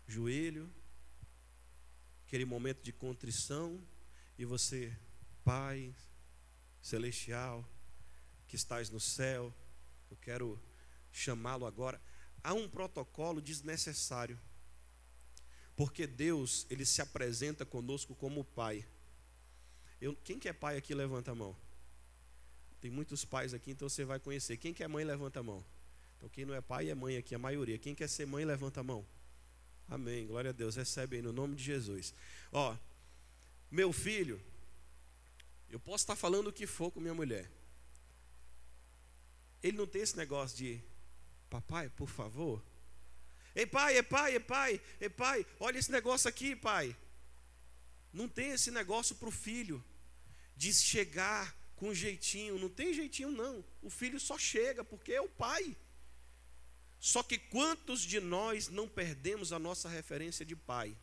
Joelho, 0.08 0.72
aquele 2.28 2.44
momento 2.44 2.84
de 2.84 2.92
contrição, 2.92 3.82
e 4.38 4.44
você, 4.44 4.94
Pai, 5.46 5.96
celestial, 6.82 7.66
que 8.50 8.58
estás 8.58 8.90
no 8.90 9.00
céu, 9.00 9.54
eu 10.12 10.18
quero 10.18 10.62
chamá-lo 11.10 11.66
agora. 11.66 12.02
Há 12.44 12.54
um 12.54 12.68
protocolo 12.68 13.42
desnecessário. 13.42 14.38
Porque 15.74 16.06
Deus, 16.06 16.68
ele 16.70 16.86
se 16.86 17.02
apresenta 17.02 17.66
conosco 17.66 18.14
como 18.14 18.44
pai. 18.44 18.86
Eu, 20.02 20.14
quem 20.18 20.38
que 20.38 20.50
é 20.50 20.54
pai 20.54 20.76
aqui, 20.76 20.94
levanta 20.94 21.32
a 21.32 21.36
mão. 21.36 21.56
Tem 22.82 22.92
muitos 22.92 23.24
pais 23.24 23.54
aqui, 23.54 23.72
então 23.72 23.88
você 23.88 24.04
vai 24.04 24.20
conhecer. 24.20 24.58
Quem 24.58 24.74
que 24.74 24.84
é 24.84 24.88
mãe, 24.88 25.06
levanta 25.06 25.40
a 25.40 25.44
mão. 25.44 25.64
Então 26.18 26.28
quem 26.28 26.46
não 26.46 26.54
é 26.54 26.62
pai 26.62 26.90
é 26.90 26.96
mãe 26.96 27.16
aqui, 27.16 27.34
a 27.34 27.40
maioria. 27.40 27.78
Quem 27.78 27.96
quer 27.96 28.10
ser 28.10 28.26
mãe, 28.26 28.44
levanta 28.44 28.82
a 28.82 28.84
mão. 28.84 29.06
Amém. 29.90 30.28
Glória 30.28 30.50
a 30.50 30.54
Deus. 30.54 30.76
Recebe 30.76 31.18
aí 31.18 31.22
no 31.22 31.32
nome 31.32 31.56
de 31.56 31.64
Jesus. 31.64 32.14
Ó, 32.52 32.76
meu 33.72 33.92
filho, 33.94 34.42
eu 35.70 35.80
posso 35.80 36.04
estar 36.04 36.16
falando 36.16 36.48
o 36.48 36.54
que 36.54 36.68
for 36.68 36.92
com 36.92 37.00
minha 37.00 37.14
mulher. 37.14 37.50
Ele 39.62 39.78
não 39.78 39.88
tem 39.88 40.02
esse 40.02 40.16
negócio 40.16 40.58
de, 40.58 40.82
papai, 41.50 41.90
por 41.90 42.10
favor. 42.10 42.64
Ei, 43.56 43.66
pai, 43.66 43.98
é 43.98 44.04
pai, 44.04 44.36
é 44.36 44.40
pai, 44.40 44.82
é 45.00 45.10
pai, 45.10 45.46
olha 45.60 45.80
esse 45.80 45.92
negócio 45.92 46.30
aqui, 46.30 46.56
pai. 46.56 46.96
Não 48.14 48.28
tem 48.28 48.52
esse 48.52 48.72
negócio 48.72 49.16
para 49.16 49.30
o 49.30 49.32
filho 49.32 49.84
de 50.56 50.74
chegar 50.74 51.56
com 51.76 51.94
jeitinho. 51.94 52.60
Não 52.60 52.70
tem 52.70 52.94
jeitinho, 52.94 53.32
não. 53.32 53.64
O 53.82 53.90
filho 53.90 54.20
só 54.20 54.38
chega 54.38 54.84
porque 54.84 55.14
é 55.14 55.22
o 55.22 55.30
pai. 55.30 55.76
Só 57.00 57.22
que 57.22 57.38
quantos 57.38 58.02
de 58.02 58.20
nós 58.20 58.70
não 58.70 58.88
perdemos 58.88 59.54
a 59.54 59.60
nossa 59.60 59.88
referência 59.88 60.46
de 60.46 60.56
pai? 60.56 60.98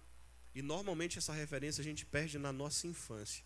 E 0.55 0.63
normalmente 0.63 1.19
essa 1.19 1.33
referência 1.33 1.81
a 1.81 1.85
gente 1.85 2.05
perde 2.05 2.39
na 2.39 2.53
nossa 2.53 2.87
infância. 2.87 3.45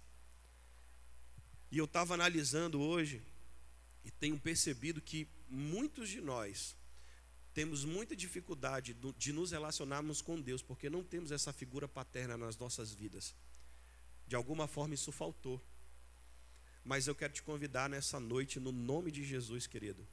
E 1.70 1.78
eu 1.78 1.84
estava 1.84 2.14
analisando 2.14 2.80
hoje 2.80 3.22
e 4.04 4.10
tenho 4.10 4.38
percebido 4.38 5.00
que 5.00 5.28
muitos 5.48 6.08
de 6.08 6.20
nós 6.20 6.76
temos 7.52 7.84
muita 7.84 8.14
dificuldade 8.14 8.96
de 9.16 9.32
nos 9.32 9.50
relacionarmos 9.50 10.22
com 10.22 10.40
Deus, 10.40 10.62
porque 10.62 10.88
não 10.88 11.02
temos 11.02 11.32
essa 11.32 11.52
figura 11.52 11.88
paterna 11.88 12.36
nas 12.36 12.56
nossas 12.56 12.92
vidas. 12.92 13.34
De 14.26 14.36
alguma 14.36 14.66
forma 14.66 14.94
isso 14.94 15.10
faltou. 15.10 15.60
Mas 16.84 17.06
eu 17.06 17.14
quero 17.14 17.32
te 17.32 17.42
convidar 17.42 17.90
nessa 17.90 18.20
noite, 18.20 18.60
no 18.60 18.72
nome 18.72 19.10
de 19.10 19.24
Jesus, 19.24 19.66
querido. 19.66 20.06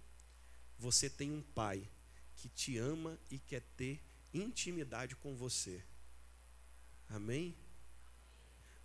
Você 0.77 1.09
tem 1.09 1.31
um 1.31 1.41
pai 1.41 1.87
que 2.35 2.49
te 2.49 2.77
ama 2.77 3.17
e 3.31 3.39
quer 3.39 3.61
ter 3.77 4.01
intimidade 4.33 5.15
com 5.15 5.35
você. 5.35 5.83
Amém? 7.09 7.55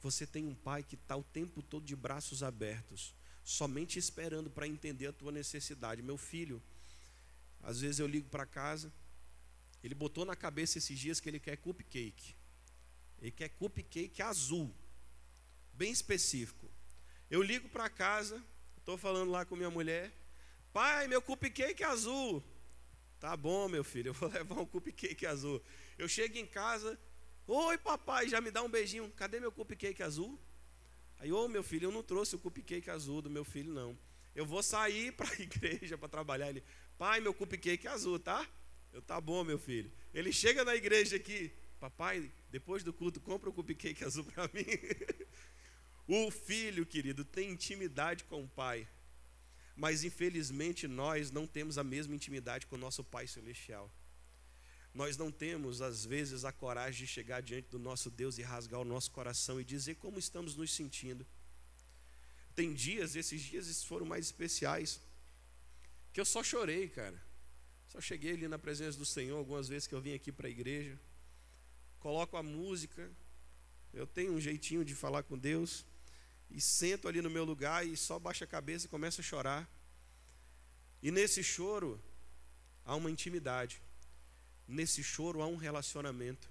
Você 0.01 0.27
tem 0.27 0.47
um 0.47 0.55
pai 0.55 0.83
que 0.83 0.95
está 0.95 1.17
o 1.17 1.23
tempo 1.23 1.63
todo 1.63 1.85
de 1.85 1.95
braços 1.95 2.43
abertos, 2.43 3.15
somente 3.45 3.99
esperando 3.99 4.51
para 4.51 4.67
entender 4.67 5.07
a 5.09 5.13
tua 5.13 5.33
necessidade. 5.33 6.03
Meu 6.03 6.17
filho, 6.17 6.63
às 7.63 7.81
vezes 7.81 7.99
eu 7.99 8.07
ligo 8.07 8.29
para 8.29 8.47
casa, 8.47 8.93
ele 9.83 9.95
botou 9.95 10.25
na 10.25 10.37
cabeça 10.37 10.79
esses 10.79 10.99
dias 10.99 11.21
que 11.21 11.29
ele 11.29 11.41
quer 11.41 11.57
cupcake. 11.57 12.35
Ele 13.21 13.31
quer 13.31 13.51
cupcake 13.51 14.23
azul, 14.23 14.75
bem 15.75 15.93
específico. 15.93 16.71
Eu 17.31 17.43
ligo 17.43 17.69
para 17.69 17.89
casa, 17.91 18.43
estou 18.79 18.97
falando 18.97 19.31
lá 19.31 19.45
com 19.45 19.55
minha 19.55 19.71
mulher, 19.71 20.13
pai, 20.73 21.07
meu 21.07 21.21
cupcake 21.21 21.85
azul. 21.85 22.43
Tá 23.21 23.37
bom, 23.37 23.69
meu 23.69 23.85
filho, 23.85 24.09
eu 24.09 24.15
vou 24.15 24.29
levar 24.33 24.61
um 24.61 24.67
cupcake 24.67 25.27
azul. 25.27 25.63
Eu 25.99 26.09
chego 26.09 26.39
em 26.39 26.47
casa, 26.47 26.99
Oi, 27.53 27.77
papai, 27.79 28.29
já 28.29 28.41
me 28.41 28.49
dá 28.49 28.63
um 28.63 28.69
beijinho. 28.69 29.11
Cadê 29.17 29.41
meu 29.41 29.51
cupcake 29.51 30.05
azul? 30.05 30.39
Aí, 31.19 31.33
ô 31.33 31.45
oh, 31.45 31.49
meu 31.49 31.65
filho, 31.65 31.87
eu 31.87 31.91
não 31.93 32.01
trouxe 32.01 32.37
o 32.37 32.39
cupcake 32.39 32.89
azul 32.89 33.21
do 33.21 33.29
meu 33.29 33.45
filho, 33.45 33.73
não. 33.73 33.99
Eu 34.37 34.47
vou 34.47 34.63
sair 34.63 35.11
para 35.19 35.29
a 35.29 35.43
igreja 35.43 35.99
para 35.99 36.09
trabalhar. 36.09 36.49
Ele, 36.49 36.63
pai, 36.97 37.21
meu 37.21 37.35
cupcake 37.35 37.89
é 37.89 37.91
azul, 37.91 38.21
tá? 38.21 38.49
Eu, 38.93 39.03
tá 39.03 39.21
bom, 39.21 39.43
meu 39.43 39.59
filho. 39.59 39.91
Ele 40.15 40.33
chega 40.33 40.65
na 40.65 40.77
igreja 40.77 41.17
aqui, 41.17 41.53
papai, 41.81 42.31
depois 42.51 42.85
do 42.85 42.93
culto, 42.93 43.21
compra 43.21 43.51
o 43.51 43.53
cupcake 43.53 44.03
azul 44.07 44.23
para 44.23 44.49
mim. 44.55 44.65
o 46.07 46.31
filho, 46.31 46.87
querido, 46.87 47.25
tem 47.25 47.51
intimidade 47.51 48.23
com 48.23 48.45
o 48.45 48.49
pai. 48.49 48.87
Mas 49.77 50.05
infelizmente 50.05 50.87
nós 50.87 51.31
não 51.31 51.47
temos 51.47 51.79
a 51.79 51.85
mesma 51.85 52.15
intimidade 52.15 52.67
com 52.67 52.77
o 52.77 52.79
nosso 52.79 53.03
Pai 53.03 53.27
Celestial. 53.27 53.91
Nós 54.93 55.17
não 55.17 55.31
temos, 55.31 55.81
às 55.81 56.05
vezes, 56.05 56.45
a 56.45 56.53
coragem 56.53 57.07
de 57.07 57.07
chegar 57.07 57.41
diante 57.41 57.69
do 57.69 57.79
nosso 57.79 58.11
Deus 58.11 58.39
e 58.39 58.43
rasgar 58.43 58.81
o 58.81 58.85
nosso 58.85 59.11
coração 59.11 59.61
e 59.61 59.65
dizer 59.65 59.95
como 59.97 60.19
estamos 60.19 60.57
nos 60.57 60.73
sentindo. 60.73 61.25
Tem 62.55 62.75
dias, 62.75 63.15
esses 63.15 63.41
dias 63.41 63.85
foram 63.85 64.05
mais 64.05 64.27
especiais, 64.27 65.01
que 66.13 66.21
eu 66.21 66.25
só 66.25 66.43
chorei, 66.43 66.89
cara. 66.89 67.23
Só 67.89 68.01
cheguei 68.01 68.33
ali 68.33 68.49
na 68.49 68.59
presença 68.59 68.99
do 68.99 69.05
Senhor 69.05 69.37
algumas 69.37 69.69
vezes 69.69 69.87
que 69.87 69.95
eu 69.95 70.01
vim 70.01 70.15
aqui 70.15 70.33
para 70.33 70.49
a 70.49 70.51
igreja. 70.51 70.99
Coloco 72.01 72.37
a 72.37 72.43
música, 72.43 73.11
eu 73.93 74.07
tenho 74.07 74.33
um 74.33 74.41
jeitinho 74.41 74.85
de 74.85 74.95
falar 74.95 75.23
com 75.23 75.39
Deus, 75.39 75.85
e 76.51 76.61
sento 76.61 77.07
ali 77.07 77.23
no 77.23 77.31
meu 77.31 77.45
lugar 77.45 77.87
e 77.87 77.97
só 77.97 78.19
baixo 78.19 78.45
a 78.45 78.47
cabeça 78.47 78.87
e 78.87 78.89
começo 78.89 79.21
a 79.21 79.25
chorar. 79.25 79.69
E 81.03 81.11
nesse 81.11 81.43
choro 81.43 82.03
há 82.85 82.95
uma 82.95 83.11
intimidade. 83.11 83.81
Nesse 84.67 85.03
choro 85.03 85.43
há 85.43 85.47
um 85.47 85.57
relacionamento. 85.57 86.49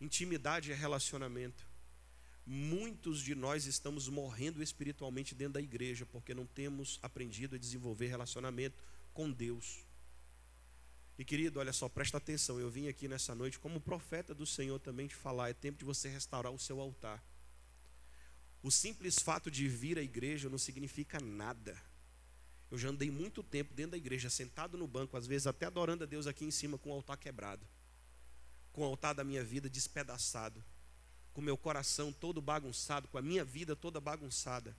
Intimidade 0.00 0.72
é 0.72 0.74
relacionamento. 0.74 1.68
muitos 2.46 3.20
de 3.20 3.34
nós 3.34 3.66
estamos 3.66 4.08
morrendo 4.08 4.60
espiritualmente 4.60 5.36
dentro 5.36 5.54
da 5.54 5.60
igreja 5.60 6.04
porque 6.04 6.34
não 6.34 6.46
temos 6.46 6.98
aprendido 7.00 7.54
a 7.54 7.58
desenvolver 7.58 8.08
relacionamento 8.08 8.76
com 9.14 9.30
Deus. 9.30 9.84
E 11.16 11.24
querido, 11.24 11.60
olha 11.60 11.72
só, 11.72 11.88
presta 11.88 12.16
atenção. 12.16 12.58
Eu 12.58 12.70
vim 12.70 12.88
aqui 12.88 13.06
nessa 13.06 13.34
noite 13.34 13.58
como 13.58 13.80
profeta 13.80 14.34
do 14.34 14.46
Senhor 14.46 14.80
também 14.80 15.06
te 15.06 15.14
falar. 15.14 15.50
É 15.50 15.52
tempo 15.52 15.78
de 15.78 15.84
você 15.84 16.08
restaurar 16.08 16.50
o 16.50 16.58
seu 16.58 16.80
altar. 16.80 17.22
O 18.62 18.70
simples 18.70 19.18
fato 19.18 19.50
de 19.50 19.66
vir 19.68 19.98
à 19.98 20.02
igreja 20.02 20.48
não 20.48 20.58
significa 20.58 21.18
nada. 21.18 21.80
Eu 22.70 22.78
já 22.78 22.88
andei 22.88 23.10
muito 23.10 23.42
tempo 23.42 23.74
dentro 23.74 23.92
da 23.92 23.96
igreja, 23.96 24.28
sentado 24.30 24.76
no 24.76 24.86
banco, 24.86 25.16
às 25.16 25.26
vezes 25.26 25.46
até 25.46 25.66
adorando 25.66 26.04
a 26.04 26.06
Deus 26.06 26.26
aqui 26.26 26.44
em 26.44 26.50
cima 26.50 26.78
com 26.78 26.90
o 26.90 26.92
altar 26.92 27.16
quebrado, 27.16 27.66
com 28.72 28.82
o 28.82 28.84
altar 28.84 29.14
da 29.14 29.24
minha 29.24 29.42
vida 29.42 29.68
despedaçado, 29.68 30.62
com 31.32 31.40
meu 31.40 31.56
coração 31.56 32.12
todo 32.12 32.40
bagunçado, 32.40 33.08
com 33.08 33.18
a 33.18 33.22
minha 33.22 33.44
vida 33.44 33.74
toda 33.74 34.00
bagunçada. 34.00 34.76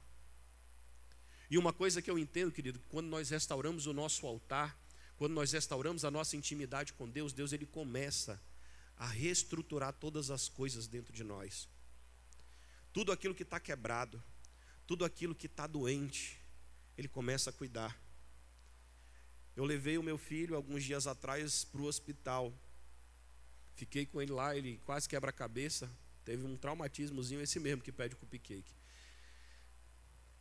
E 1.49 1.57
uma 1.57 1.73
coisa 1.73 2.01
que 2.01 2.09
eu 2.09 2.17
entendo, 2.17 2.51
querido, 2.51 2.79
quando 2.87 3.07
nós 3.07 3.29
restauramos 3.29 3.87
o 3.87 3.93
nosso 3.93 4.25
altar, 4.25 4.79
quando 5.17 5.33
nós 5.33 5.51
restauramos 5.51 6.05
a 6.05 6.11
nossa 6.11 6.37
intimidade 6.37 6.93
com 6.93 7.09
Deus, 7.09 7.33
Deus 7.33 7.51
ele 7.51 7.65
começa 7.65 8.41
a 8.95 9.05
reestruturar 9.05 9.91
todas 9.91 10.31
as 10.31 10.47
coisas 10.47 10.87
dentro 10.87 11.11
de 11.11 11.23
nós. 11.23 11.67
Tudo 12.93 13.11
aquilo 13.11 13.35
que 13.35 13.43
está 13.43 13.59
quebrado, 13.59 14.21
tudo 14.85 15.05
aquilo 15.05 15.33
que 15.33 15.45
está 15.45 15.65
doente, 15.67 16.39
Ele 16.97 17.07
começa 17.07 17.49
a 17.49 17.53
cuidar. 17.53 17.99
Eu 19.55 19.65
levei 19.65 19.97
o 19.97 20.03
meu 20.03 20.17
filho 20.17 20.55
alguns 20.55 20.83
dias 20.83 21.07
atrás 21.07 21.63
para 21.63 21.81
o 21.81 21.85
hospital. 21.85 22.53
Fiquei 23.75 24.05
com 24.05 24.21
ele 24.21 24.31
lá, 24.31 24.55
ele 24.55 24.79
quase 24.85 25.09
quebra 25.09 25.29
a 25.29 25.33
cabeça. 25.33 25.91
Teve 26.23 26.45
um 26.45 26.55
traumatismozinho, 26.55 27.41
esse 27.41 27.59
mesmo 27.59 27.81
que 27.81 27.91
pede 27.91 28.15
cupcake. 28.15 28.73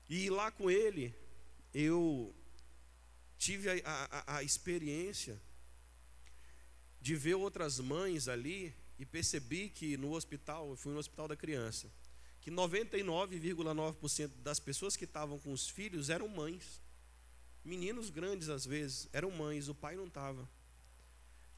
E 0.08 0.28
lá 0.30 0.50
com 0.50 0.70
ele, 0.70 1.14
eu 1.72 2.34
tive 3.38 3.70
a, 3.70 3.80
a, 3.84 4.36
a 4.36 4.42
experiência 4.42 5.40
de 7.00 7.16
ver 7.16 7.34
outras 7.34 7.80
mães 7.80 8.28
ali 8.28 8.74
e 8.98 9.06
percebi 9.06 9.70
que 9.70 9.96
no 9.96 10.12
hospital, 10.12 10.70
eu 10.70 10.76
fui 10.76 10.92
no 10.92 10.98
hospital 10.98 11.26
da 11.26 11.36
criança, 11.36 11.90
que 12.40 12.50
99,9% 12.50 14.30
das 14.42 14.58
pessoas 14.58 14.96
que 14.96 15.04
estavam 15.04 15.38
com 15.38 15.52
os 15.52 15.68
filhos 15.68 16.08
eram 16.08 16.28
mães. 16.28 16.80
Meninos 17.64 18.08
grandes 18.08 18.48
às 18.48 18.64
vezes, 18.64 19.08
eram 19.12 19.30
mães, 19.30 19.68
o 19.68 19.74
pai 19.74 19.94
não 19.96 20.06
estava. 20.06 20.48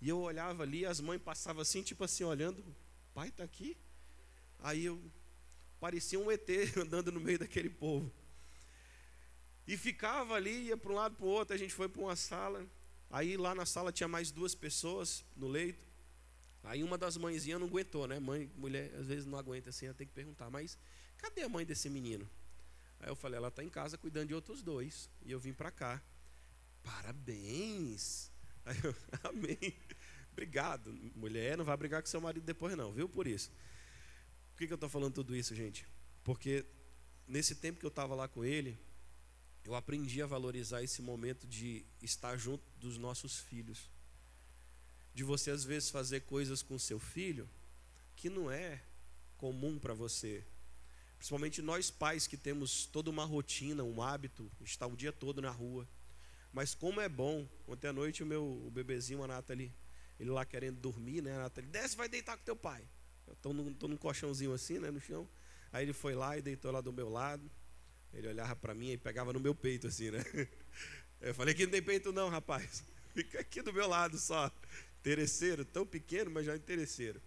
E 0.01 0.09
eu 0.09 0.19
olhava 0.19 0.65
ali, 0.65 0.85
as 0.85 1.01
mães 1.01 1.23
passavam 1.23 1.63
assim, 1.63 1.83
tipo 1.83 2.03
assim, 2.03 2.25
olhando, 2.25 2.65
pai 3.15 3.29
está 3.29 3.45
aqui? 3.45 3.77
Aí 4.59 4.85
eu 4.85 5.01
parecia 5.79 6.19
um 6.19 6.31
ET 6.31 6.49
andando 6.77 7.13
no 7.13 7.21
meio 7.21 7.39
daquele 7.39 7.71
povo. 7.71 8.13
E 9.67 9.77
ficava 9.77 10.35
ali, 10.35 10.67
ia 10.67 10.77
para 10.77 10.91
um 10.91 10.97
lado 10.97 11.15
para 11.15 11.25
o 11.25 11.29
outro, 11.29 11.55
a 11.55 11.59
gente 11.59 11.73
foi 11.73 11.89
para 11.89 12.03
uma 12.03 12.17
sala. 12.17 12.67
Aí 13.09 13.37
lá 13.37 13.55
na 13.55 13.65
sala 13.65 13.93
tinha 13.93 14.09
mais 14.09 14.33
duas 14.33 14.55
pessoas 14.55 15.25
no 15.37 15.47
leito. 15.47 15.92
Aí 16.63 16.83
uma 16.83 16.97
das 16.97 17.17
mãezinhas 17.17 17.61
não 17.61 17.67
aguentou, 17.67 18.07
né? 18.07 18.19
Mãe, 18.21 18.51
mulher, 18.57 18.95
às 18.95 19.07
vezes 19.07 19.27
não 19.27 19.39
aguenta 19.39 19.71
assim, 19.71 19.87
ela 19.87 19.95
tem 19.95 20.07
que 20.07 20.13
perguntar, 20.13 20.49
mas 20.49 20.79
cadê 21.19 21.43
a 21.43 21.49
mãe 21.49 21.67
desse 21.67 21.91
menino? 21.91 22.29
Aí 23.01 23.09
eu 23.09 23.17
falei, 23.17 23.37
ela 23.37 23.49
está 23.49 23.65
em 23.65 23.69
casa 23.69 23.99
cuidando 23.99 24.29
de 24.29 24.35
outros 24.35 24.63
dois. 24.63 25.11
E 25.25 25.33
eu 25.33 25.41
vim 25.41 25.53
para 25.53 25.71
cá. 25.73 26.01
Parabéns! 26.83 28.31
Aí 28.65 28.79
eu, 28.83 28.95
amém. 29.25 29.75
Obrigado. 30.31 30.93
Mulher, 31.17 31.59
não 31.59 31.65
vai 31.65 31.77
brigar 31.77 32.01
com 32.01 32.09
seu 32.09 32.21
marido 32.21 32.45
depois 32.45 32.77
não, 32.77 32.93
viu 32.93 33.09
por 33.09 33.27
isso. 33.27 33.51
Por 34.53 34.59
que, 34.59 34.67
que 34.69 34.73
eu 34.73 34.77
estou 34.77 34.89
falando 34.89 35.15
tudo 35.15 35.35
isso, 35.35 35.55
gente? 35.55 35.85
Porque 36.23 36.65
nesse 37.27 37.57
tempo 37.57 37.81
que 37.81 37.87
eu 37.87 37.89
estava 37.89 38.15
lá 38.15 38.29
com 38.29 38.45
ele, 38.45 38.79
eu 39.65 39.75
aprendi 39.75 40.23
a 40.23 40.27
valorizar 40.27 40.83
esse 40.83 41.03
momento 41.03 41.47
de 41.47 41.85
estar 42.01 42.37
junto 42.37 42.65
dos 42.79 42.99
nossos 42.99 43.41
filhos. 43.41 43.91
De 45.15 45.23
você, 45.25 45.51
às 45.51 45.65
vezes, 45.65 45.91
fazer 45.91 46.21
coisas 46.21 46.63
com 46.63 46.79
seu 46.79 46.99
filho 46.99 47.49
que 48.17 48.31
não 48.31 48.51
é 48.51 48.81
comum 49.37 49.79
para 49.79 49.93
você. 49.93 50.45
Principalmente 51.17 51.63
nós 51.63 51.91
pais 51.91 52.27
que 52.27 52.37
temos 52.37 52.87
toda 52.87 53.11
uma 53.11 53.25
rotina, 53.25 53.85
um 53.85 54.03
hábito, 54.03 54.51
estar 54.61 54.87
o 54.87 54.97
dia 54.97 55.13
todo 55.13 55.43
na 55.43 55.51
rua. 55.51 55.87
Mas 56.53 56.75
como 56.75 57.01
é 57.01 57.09
bom, 57.09 57.49
ontem 57.67 57.89
à 57.89 57.93
noite 57.93 58.23
o 58.23 58.27
meu 58.27 58.45
o 58.45 58.71
bebezinho, 58.71 59.23
a 59.23 59.27
Nathalie, 59.27 59.73
ele 60.19 60.31
lá 60.31 60.45
querendo 60.45 60.81
dormir, 60.81 61.23
né? 61.23 61.35
A 61.37 61.43
Nathalie, 61.45 61.71
desce, 61.71 61.97
vai 61.97 62.09
deitar 62.09 62.37
com 62.37 62.45
teu 62.45 62.57
pai. 62.57 62.85
Eu 63.27 63.33
estou 63.35 63.55
num, 63.55 63.73
tô 63.73 63.89
num 63.89 63.97
colchãozinho 63.97 64.53
assim, 64.53 64.79
né, 64.79 64.91
no 64.91 65.01
chão. 65.01 65.29
Aí 65.73 65.85
ele 65.85 65.93
foi 65.93 66.15
lá 66.15 66.37
e 66.37 66.43
deitou 66.43 66.71
lá 66.71 66.81
do 66.81 66.93
meu 66.93 67.09
lado. 67.09 67.51
Ele 68.13 68.29
olhava 68.29 68.55
para 68.55 68.75
mim 68.75 68.91
e 68.91 68.99
pegava 68.99 69.33
no 69.33 69.41
meu 69.41 69.55
peito 69.55 69.87
assim, 69.87 70.11
né? 70.11 70.23
Eu 71.21 71.35
falei 71.35 71.55
que 71.55 71.65
não 71.65 71.71
tem 71.71 71.83
peito 71.83 72.13
não, 72.13 72.29
rapaz. 72.29 72.85
Fica 73.15 73.41
aqui 73.41 73.63
do 73.63 73.73
meu 73.73 73.89
lado 73.89 74.19
só. 74.19 74.53
Interesseiro, 75.03 75.65
tão 75.65 75.85
pequeno, 75.85 76.31
mas 76.31 76.47
já 76.47 76.55
interesseiro. 76.55 77.21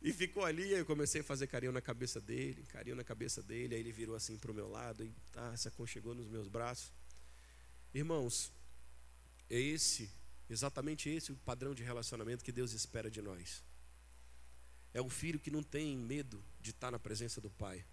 E 0.00 0.12
ficou 0.12 0.44
ali, 0.44 0.70
eu 0.70 0.86
comecei 0.86 1.22
a 1.22 1.24
fazer 1.24 1.48
carinho 1.48 1.72
na 1.72 1.80
cabeça 1.80 2.20
dele, 2.20 2.62
carinho 2.68 2.94
na 2.94 3.02
cabeça 3.02 3.42
dele, 3.42 3.74
aí 3.74 3.80
ele 3.80 3.90
virou 3.90 4.14
assim 4.14 4.38
para 4.38 4.52
o 4.52 4.54
meu 4.54 4.68
lado 4.68 5.04
e 5.04 5.12
tá, 5.32 5.56
se 5.56 5.66
aconchegou 5.66 6.14
nos 6.14 6.28
meus 6.28 6.46
braços. 6.46 6.92
Irmãos, 7.92 8.52
é 9.50 9.58
esse, 9.58 10.08
exatamente 10.48 11.10
esse 11.10 11.32
o 11.32 11.36
padrão 11.36 11.74
de 11.74 11.82
relacionamento 11.82 12.44
que 12.44 12.52
Deus 12.52 12.72
espera 12.72 13.10
de 13.10 13.20
nós. 13.20 13.64
É 14.94 15.00
o 15.00 15.08
filho 15.08 15.40
que 15.40 15.50
não 15.50 15.64
tem 15.64 15.96
medo 15.96 16.40
de 16.60 16.70
estar 16.70 16.92
na 16.92 16.98
presença 17.00 17.40
do 17.40 17.50
pai. 17.50 17.84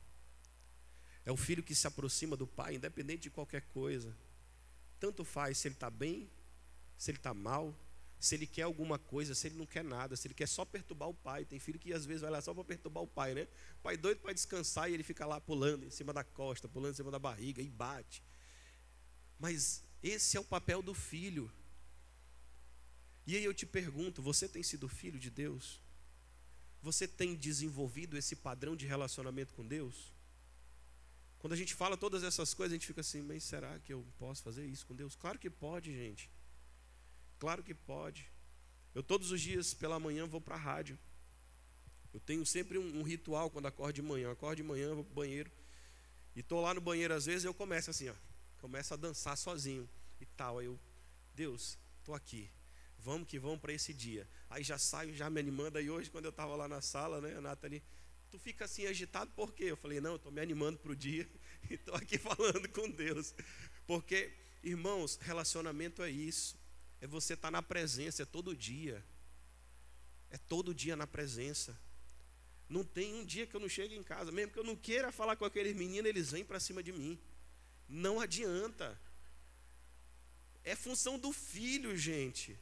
É 1.26 1.32
o 1.32 1.38
filho 1.38 1.63
que 1.63 1.73
se 1.73 1.88
aproxima 1.88 2.38
do 2.38 2.45
pai, 2.45 2.76
independente 2.76 3.23
de 3.23 3.32
qualquer 3.32 3.63
coisa. 3.63 4.15
Tanto 5.00 5.26
faz 5.26 5.58
se 5.58 5.67
ele 5.67 5.76
está 5.76 5.89
bem, 5.89 6.30
se 6.97 7.10
ele 7.10 7.17
está 7.17 7.34
mal, 7.34 7.76
se 8.19 8.36
ele 8.36 8.47
quer 8.47 8.63
alguma 8.63 8.97
coisa, 8.97 9.36
se 9.36 9.47
ele 9.47 9.56
não 9.56 9.65
quer 9.65 9.84
nada, 9.84 10.15
se 10.15 10.27
ele 10.27 10.34
quer 10.34 10.47
só 10.47 10.65
perturbar 10.65 11.10
o 11.10 11.13
pai. 11.13 11.45
Tem 11.45 11.60
filho 11.60 11.77
que 11.77 11.93
às 11.93 12.06
vezes 12.06 12.21
vai 12.21 12.32
lá 12.32 12.41
só 12.41 12.53
para 12.53 12.63
perturbar 12.63 13.03
o 13.03 13.08
pai, 13.08 13.34
né? 13.34 13.47
O 13.80 13.84
pai 13.84 13.95
doido 13.95 14.19
para 14.19 14.34
descansar 14.34 14.89
e 14.89 14.93
ele 14.93 15.03
fica 15.03 15.25
lá 15.25 15.39
pulando 15.39 15.86
em 15.86 15.89
cima 15.89 16.12
da 16.12 16.23
costa, 16.23 16.67
pulando 16.67 16.93
em 16.93 16.95
cima 16.95 17.12
da 17.12 17.19
barriga 17.19 17.62
e 17.62 17.69
bate. 17.69 18.23
Mas 19.39 19.84
esse 20.01 20.36
é 20.36 20.39
o 20.39 20.43
papel 20.43 20.82
do 20.82 20.93
filho. 20.93 21.51
E 23.25 23.36
aí 23.36 23.43
eu 23.43 23.53
te 23.53 23.65
pergunto: 23.65 24.21
você 24.21 24.47
tem 24.47 24.63
sido 24.63 24.88
filho 24.88 25.19
de 25.19 25.30
Deus? 25.30 25.80
Você 26.82 27.08
tem 27.08 27.36
desenvolvido 27.36 28.17
esse 28.17 28.36
padrão 28.36 28.75
de 28.75 28.88
relacionamento 28.88 29.53
com 29.53 29.65
Deus? 29.65 30.13
Quando 31.39 31.53
a 31.53 31.56
gente 31.56 31.75
fala 31.75 31.95
todas 31.95 32.23
essas 32.23 32.53
coisas, 32.53 32.73
a 32.73 32.77
gente 32.77 32.88
fica 32.88 33.01
assim, 33.01 33.21
mas 33.21 33.43
será 33.43 33.77
que 33.80 33.93
eu 33.93 34.06
posso 34.17 34.41
fazer 34.41 34.65
isso 34.65 34.86
com 34.88 34.95
Deus? 34.95 35.15
Claro 35.15 35.38
que 35.38 35.49
pode, 35.49 35.91
gente. 35.91 36.30
Claro 37.39 37.63
que 37.63 37.73
pode. 37.73 38.30
Eu 38.93 39.04
todos 39.04 39.32
os 39.32 39.41
dias 39.41 39.73
pela 39.73 40.00
manhã 40.00 40.26
vou 40.26 40.41
para 40.41 40.56
a 40.56 40.58
rádio. 40.58 40.97
Eu 42.13 42.19
tenho 42.19 42.45
sempre 42.45 42.78
um, 42.78 43.00
um, 43.00 43.04
ritual 43.04 43.50
quando 43.50 43.67
acordo 43.67 43.93
de 43.93 44.02
manhã. 44.02 44.26
Eu 44.26 44.32
acordo 44.32 44.58
de 44.58 44.63
manhã, 44.63 44.93
vou 44.95 45.04
para 45.04 45.12
o 45.12 45.15
banheiro. 45.15 45.52
E 46.36 46.39
estou 46.39 46.62
lá 46.62 46.73
no 46.73 46.82
banheiro, 46.82 47.13
às 47.13 47.26
vezes 47.26 47.45
eu 47.45 47.54
começo 47.54 47.89
assim, 47.89 48.10
ó. 48.10 48.15
Começo 48.60 48.93
a 48.93 48.97
dançar 48.97 49.38
sozinho 49.38 49.88
e 50.19 50.26
tal. 50.26 50.60
Aí 50.60 50.65
eu, 50.65 50.80
Deus, 51.36 51.78
estou 52.00 52.15
aqui. 52.15 52.50
Vamos 53.00 53.28
que 53.28 53.38
vamos 53.38 53.60
para 53.60 53.73
esse 53.73 53.93
dia. 53.93 54.28
Aí 54.50 54.63
já 54.63 54.78
saio, 54.78 55.13
já 55.15 55.30
me 55.30 55.39
animando. 55.39 55.78
Aí 55.78 55.89
hoje, 55.89 56.10
quando 56.10 56.26
eu 56.26 56.32
estava 56.32 56.56
lá 56.56 56.67
na 56.67 56.82
sala, 56.82 57.21
né, 57.21 57.36
a 57.38 57.41
Nathalie 57.41 57.84
tu 58.30 58.38
fica 58.38 58.65
assim 58.65 58.86
agitado 58.86 59.32
por 59.32 59.54
quê? 59.54 59.65
Eu 59.65 59.78
falei, 59.78 60.00
não, 60.00 60.12
eu 60.12 60.15
estou 60.17 60.32
me 60.32 60.41
animando 60.41 60.78
para 60.78 60.91
o 60.91 60.95
dia 60.95 61.28
e 61.69 61.76
estou 61.76 61.95
aqui 61.95 62.17
falando 62.17 62.67
com 62.69 62.89
Deus. 62.89 63.34
Porque, 63.86 64.32
irmãos, 64.63 65.17
relacionamento 65.21 66.02
é 66.02 66.10
isso. 66.10 66.58
É 66.99 67.07
você 67.07 67.33
estar 67.33 67.47
tá 67.47 67.51
na 67.51 67.62
presença, 67.62 68.23
é 68.23 68.25
todo 68.25 68.55
dia. 68.55 69.03
É 70.29 70.38
todo 70.38 70.73
dia 70.73 70.95
na 70.95 71.07
presença. 71.07 71.77
Não 72.67 72.83
tem 72.83 73.13
um 73.13 73.25
dia 73.25 73.47
que 73.47 73.55
eu 73.55 73.60
não 73.60 73.69
chegue 73.69 73.95
em 73.95 74.03
casa, 74.03 74.31
mesmo 74.31 74.51
que 74.51 74.60
eu 74.60 74.63
não 74.63 74.75
queira 74.75 75.12
falar 75.12 75.36
com 75.36 75.45
aqueles 75.45 75.75
meninos, 75.75 76.10
eles 76.10 76.31
vêm 76.31 76.43
para 76.43 76.60
cima 76.60 76.83
de 76.83 76.91
mim. 76.91 77.17
Não 77.88 78.19
adianta. 78.19 78.99
É 80.63 80.75
função 80.75 81.17
do 81.17 81.31
filho, 81.31 81.95
gente. 81.95 82.60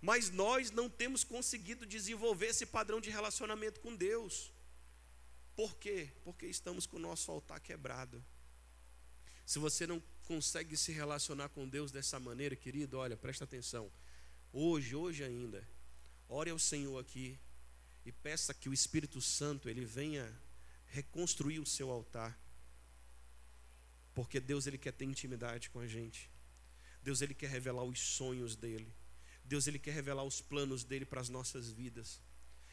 Mas 0.00 0.30
nós 0.30 0.70
não 0.70 0.88
temos 0.88 1.24
conseguido 1.24 1.84
desenvolver 1.84 2.48
esse 2.48 2.66
padrão 2.66 3.00
de 3.00 3.10
relacionamento 3.10 3.80
com 3.80 3.96
Deus. 3.96 4.52
Por 5.56 5.76
quê? 5.76 6.12
Porque 6.22 6.46
estamos 6.46 6.86
com 6.86 6.96
o 6.96 7.00
nosso 7.00 7.30
altar 7.30 7.58
quebrado. 7.60 8.24
Se 9.44 9.58
você 9.58 9.86
não 9.86 10.02
consegue 10.24 10.76
se 10.76 10.92
relacionar 10.92 11.48
com 11.50 11.68
Deus 11.68 11.92
dessa 11.92 12.18
maneira, 12.18 12.56
querido, 12.56 12.98
olha, 12.98 13.16
presta 13.16 13.44
atenção. 13.44 13.90
Hoje, 14.52 14.94
hoje 14.94 15.24
ainda, 15.24 15.66
ore 16.28 16.50
ao 16.50 16.58
Senhor 16.58 16.98
aqui 16.98 17.38
e 18.04 18.12
peça 18.12 18.54
que 18.54 18.68
o 18.68 18.72
Espírito 18.72 19.20
Santo 19.20 19.68
ele 19.68 19.84
venha 19.84 20.30
reconstruir 20.86 21.58
o 21.58 21.66
seu 21.66 21.90
altar. 21.90 22.38
Porque 24.14 24.38
Deus 24.38 24.66
ele 24.66 24.78
quer 24.78 24.92
ter 24.92 25.04
intimidade 25.04 25.70
com 25.70 25.80
a 25.80 25.86
gente. 25.86 26.30
Deus 27.02 27.20
ele 27.20 27.34
quer 27.34 27.50
revelar 27.50 27.82
os 27.82 27.98
sonhos 27.98 28.54
dele. 28.54 28.92
Deus 29.44 29.66
ele 29.66 29.78
quer 29.78 29.92
revelar 29.92 30.24
os 30.24 30.40
planos 30.40 30.84
dele 30.84 31.04
para 31.04 31.20
as 31.20 31.28
nossas 31.28 31.70
vidas. 31.70 32.20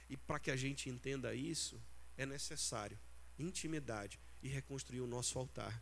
E 0.09 0.15
para 0.15 0.39
que 0.39 0.51
a 0.51 0.55
gente 0.55 0.89
entenda 0.89 1.33
isso, 1.33 1.81
é 2.17 2.25
necessário 2.25 2.97
intimidade 3.39 4.19
e 4.41 4.47
reconstruir 4.47 5.01
o 5.01 5.07
nosso 5.07 5.39
altar. 5.39 5.81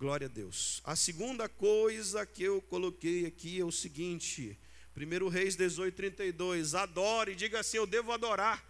Glória 0.00 0.28
a 0.28 0.30
Deus. 0.30 0.80
A 0.82 0.96
segunda 0.96 1.46
coisa 1.46 2.24
que 2.24 2.42
eu 2.42 2.62
coloquei 2.62 3.26
aqui 3.26 3.60
é 3.60 3.64
o 3.66 3.70
seguinte: 3.70 4.58
1 4.96 5.28
Reis 5.28 5.56
18, 5.56 5.94
32. 5.94 6.74
Adore, 6.74 7.34
diga 7.34 7.60
assim: 7.60 7.76
Eu 7.76 7.86
devo 7.86 8.10
adorar. 8.10 8.64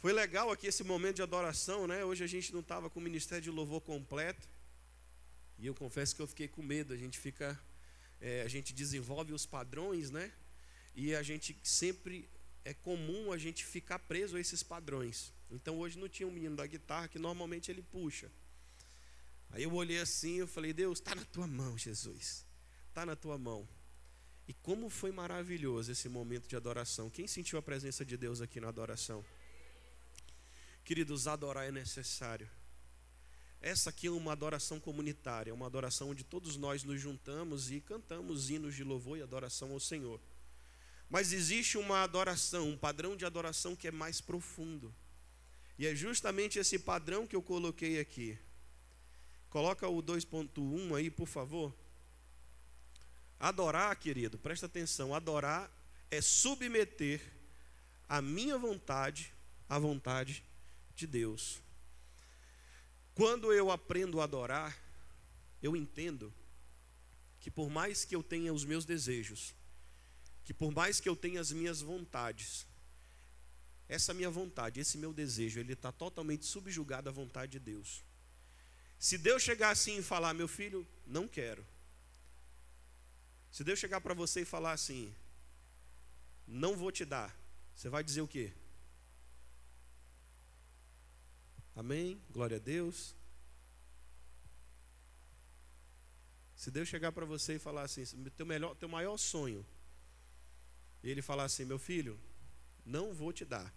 Foi 0.00 0.12
legal 0.12 0.50
aqui 0.50 0.66
esse 0.66 0.82
momento 0.82 1.16
de 1.16 1.22
adoração, 1.22 1.86
né? 1.86 2.04
Hoje 2.04 2.24
a 2.24 2.26
gente 2.26 2.52
não 2.52 2.58
estava 2.58 2.90
com 2.90 2.98
o 2.98 3.02
ministério 3.02 3.44
de 3.44 3.48
louvor 3.48 3.80
completo. 3.80 4.48
E 5.56 5.64
eu 5.64 5.72
confesso 5.72 6.16
que 6.16 6.22
eu 6.22 6.26
fiquei 6.26 6.48
com 6.48 6.60
medo. 6.60 6.92
A 6.92 6.96
gente 6.96 7.16
fica, 7.16 7.56
é, 8.20 8.42
a 8.42 8.48
gente 8.48 8.72
desenvolve 8.72 9.32
os 9.32 9.46
padrões, 9.46 10.10
né? 10.10 10.32
E 10.96 11.14
a 11.14 11.22
gente 11.22 11.56
sempre 11.62 12.28
é 12.64 12.74
comum 12.74 13.30
a 13.30 13.38
gente 13.38 13.64
ficar 13.64 14.00
preso 14.00 14.36
a 14.36 14.40
esses 14.40 14.64
padrões. 14.64 15.32
Então 15.48 15.78
hoje 15.78 15.96
não 15.96 16.08
tinha 16.08 16.26
um 16.26 16.32
menino 16.32 16.56
da 16.56 16.66
guitarra 16.66 17.06
que 17.06 17.20
normalmente 17.20 17.70
ele 17.70 17.82
puxa. 17.82 18.28
Aí 19.50 19.62
eu 19.62 19.72
olhei 19.72 19.98
assim, 19.98 20.36
eu 20.36 20.46
falei: 20.46 20.72
Deus, 20.72 20.98
está 20.98 21.14
na 21.14 21.24
tua 21.24 21.46
mão, 21.46 21.76
Jesus. 21.76 22.46
Está 22.88 23.04
na 23.06 23.16
tua 23.16 23.38
mão. 23.38 23.68
E 24.46 24.54
como 24.54 24.88
foi 24.88 25.12
maravilhoso 25.12 25.92
esse 25.92 26.08
momento 26.08 26.48
de 26.48 26.56
adoração. 26.56 27.10
Quem 27.10 27.26
sentiu 27.26 27.58
a 27.58 27.62
presença 27.62 28.04
de 28.04 28.16
Deus 28.16 28.40
aqui 28.40 28.60
na 28.60 28.68
adoração? 28.68 29.24
Queridos, 30.84 31.28
adorar 31.28 31.66
é 31.66 31.70
necessário. 31.70 32.48
Essa 33.60 33.90
aqui 33.90 34.06
é 34.06 34.10
uma 34.10 34.32
adoração 34.32 34.80
comunitária, 34.80 35.52
uma 35.52 35.66
adoração 35.66 36.10
onde 36.10 36.24
todos 36.24 36.56
nós 36.56 36.84
nos 36.84 37.00
juntamos 37.00 37.70
e 37.70 37.80
cantamos 37.80 38.48
hinos 38.48 38.74
de 38.74 38.84
louvor 38.84 39.18
e 39.18 39.22
adoração 39.22 39.72
ao 39.72 39.80
Senhor. 39.80 40.20
Mas 41.10 41.32
existe 41.32 41.76
uma 41.76 42.02
adoração, 42.02 42.70
um 42.70 42.76
padrão 42.76 43.16
de 43.16 43.26
adoração 43.26 43.74
que 43.74 43.88
é 43.88 43.90
mais 43.90 44.20
profundo. 44.20 44.94
E 45.78 45.86
é 45.86 45.94
justamente 45.94 46.58
esse 46.58 46.78
padrão 46.78 47.26
que 47.26 47.36
eu 47.36 47.42
coloquei 47.42 48.00
aqui. 48.00 48.38
Coloca 49.50 49.88
o 49.88 50.02
2.1 50.02 50.94
aí, 50.94 51.10
por 51.10 51.26
favor. 51.26 51.74
Adorar, 53.40 53.94
querido, 53.96 54.38
presta 54.38 54.66
atenção, 54.66 55.14
adorar 55.14 55.70
é 56.10 56.20
submeter 56.20 57.20
a 58.08 58.20
minha 58.20 58.58
vontade 58.58 59.32
à 59.68 59.78
vontade 59.78 60.42
de 60.94 61.06
Deus. 61.06 61.60
Quando 63.14 63.52
eu 63.52 63.70
aprendo 63.70 64.20
a 64.20 64.24
adorar, 64.24 64.76
eu 65.62 65.76
entendo 65.76 66.32
que 67.40 67.50
por 67.50 67.70
mais 67.70 68.04
que 68.04 68.14
eu 68.14 68.22
tenha 68.22 68.52
os 68.52 68.64
meus 68.64 68.84
desejos, 68.84 69.54
que 70.44 70.54
por 70.54 70.72
mais 70.72 70.98
que 70.98 71.08
eu 71.08 71.14
tenha 71.14 71.40
as 71.40 71.52
minhas 71.52 71.80
vontades, 71.80 72.66
essa 73.88 74.12
minha 74.12 74.30
vontade, 74.30 74.80
esse 74.80 74.98
meu 74.98 75.12
desejo, 75.12 75.60
ele 75.60 75.72
está 75.72 75.92
totalmente 75.92 76.44
subjugado 76.44 77.08
à 77.08 77.12
vontade 77.12 77.52
de 77.52 77.58
Deus. 77.58 78.04
Se 78.98 79.16
Deus 79.16 79.42
chegar 79.42 79.70
assim 79.70 79.98
e 79.98 80.02
falar, 80.02 80.34
meu 80.34 80.48
filho, 80.48 80.86
não 81.06 81.28
quero. 81.28 81.64
Se 83.52 83.62
Deus 83.62 83.78
chegar 83.78 84.00
para 84.00 84.14
você 84.14 84.42
e 84.42 84.44
falar 84.44 84.72
assim, 84.72 85.14
não 86.46 86.76
vou 86.76 86.90
te 86.90 87.04
dar, 87.04 87.34
você 87.74 87.88
vai 87.88 88.02
dizer 88.02 88.20
o 88.20 88.28
quê? 88.28 88.52
Amém? 91.76 92.20
Glória 92.30 92.56
a 92.56 92.60
Deus. 92.60 93.14
Se 96.56 96.72
Deus 96.72 96.88
chegar 96.88 97.12
para 97.12 97.24
você 97.24 97.54
e 97.54 97.58
falar 97.58 97.82
assim, 97.82 98.04
teu, 98.36 98.44
melhor, 98.44 98.74
teu 98.74 98.88
maior 98.88 99.16
sonho, 99.16 99.64
e 101.04 101.08
ele 101.08 101.22
falar 101.22 101.44
assim, 101.44 101.64
meu 101.64 101.78
filho, 101.78 102.18
não 102.84 103.14
vou 103.14 103.32
te 103.32 103.44
dar, 103.44 103.72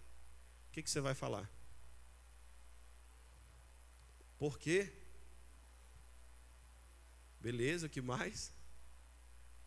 o 0.68 0.72
que, 0.72 0.82
que 0.82 0.90
você 0.90 1.00
vai 1.00 1.14
falar? 1.14 1.48
Por 4.36 4.58
quê? 4.58 4.92
Beleza, 7.42 7.88
que 7.88 8.00
mais? 8.00 8.52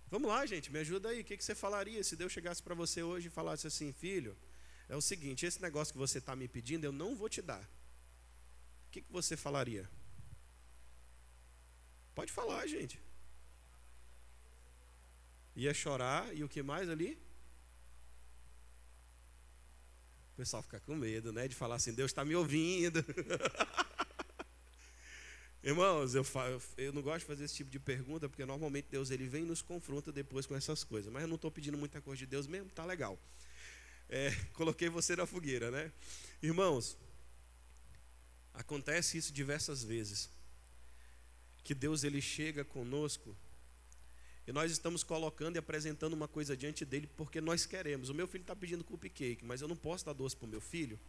Vamos 0.10 0.30
lá, 0.30 0.46
gente, 0.46 0.72
me 0.72 0.80
ajuda 0.80 1.10
aí. 1.10 1.20
O 1.22 1.26
que, 1.26 1.36
que 1.36 1.44
você 1.44 1.54
falaria 1.54 2.02
se 2.06 2.16
Deus 2.16 2.32
chegasse 2.32 2.64
para 2.64 2.74
você 2.74 3.04
hoje 3.04 3.28
e 3.28 3.30
falasse 3.30 3.68
assim, 3.68 3.92
filho, 3.92 4.36
é 4.88 4.96
o 4.96 5.02
seguinte, 5.02 5.46
esse 5.46 5.62
negócio 5.62 5.94
que 5.94 5.98
você 5.98 6.20
está 6.20 6.34
me 6.38 6.48
pedindo, 6.48 6.86
eu 6.86 6.94
não 6.94 7.16
vou 7.18 7.28
te 7.28 7.42
dar. 7.42 7.62
O 8.88 8.92
que, 8.92 9.02
que 9.02 9.12
você 9.12 9.36
falaria? 9.36 9.90
Pode 12.14 12.32
falar, 12.32 12.66
gente. 12.66 12.98
Ia 15.54 15.74
chorar 15.74 16.34
e 16.34 16.46
o 16.46 16.50
que 16.50 16.64
mais 16.64 16.90
ali? 16.90 17.20
O 20.34 20.38
pessoal 20.38 20.64
fica 20.64 20.80
com 20.80 20.96
medo, 20.96 21.34
né? 21.34 21.46
De 21.46 21.56
falar 21.56 21.76
assim, 21.76 21.94
Deus 21.94 22.12
está 22.12 22.24
me 22.24 22.36
ouvindo. 22.36 23.04
Irmãos, 25.66 26.14
eu, 26.14 26.24
falo, 26.24 26.62
eu 26.78 26.94
não 26.94 27.02
gosto 27.02 27.22
de 27.22 27.26
fazer 27.26 27.46
esse 27.46 27.56
tipo 27.56 27.72
de 27.72 27.80
pergunta, 27.80 28.30
porque 28.30 28.46
normalmente 28.46 28.88
Deus 28.92 29.10
ele 29.10 29.28
vem 29.28 29.42
e 29.42 29.48
nos 29.48 29.64
confronta 29.64 30.12
depois 30.12 30.46
com 30.46 30.56
essas 30.56 30.84
coisas. 30.84 31.12
Mas 31.12 31.24
eu 31.24 31.28
não 31.28 31.38
estou 31.38 31.50
pedindo 31.50 31.76
muita 31.76 32.00
coisa 32.00 32.20
de 32.20 32.28
Deus 32.28 32.46
mesmo, 32.46 32.70
tá 32.70 32.86
legal. 32.86 33.18
É, 34.08 34.30
coloquei 34.54 34.90
você 34.90 35.16
na 35.16 35.26
fogueira, 35.26 35.72
né? 35.72 35.92
Irmãos, 36.40 36.96
acontece 38.54 39.18
isso 39.18 39.34
diversas 39.34 39.84
vezes. 39.84 40.30
Que 41.64 41.74
Deus 41.74 42.04
ele 42.04 42.22
chega 42.22 42.64
conosco 42.64 43.36
e 44.46 44.52
nós 44.52 44.72
estamos 44.72 45.04
colocando 45.04 45.56
e 45.56 45.58
apresentando 45.58 46.14
uma 46.14 46.28
coisa 46.28 46.56
diante 46.56 46.86
dele 46.86 47.10
porque 47.18 47.42
nós 47.42 47.66
queremos. 47.66 48.10
O 48.10 48.14
meu 48.14 48.28
filho 48.28 48.44
está 48.44 48.56
pedindo 48.56 48.84
cupcake, 48.84 49.44
mas 49.44 49.62
eu 49.62 49.68
não 49.68 49.76
posso 49.76 50.06
dar 50.06 50.14
doce 50.14 50.38
para 50.38 50.46
o 50.46 50.50
meu 50.50 50.62
filho 50.62 51.00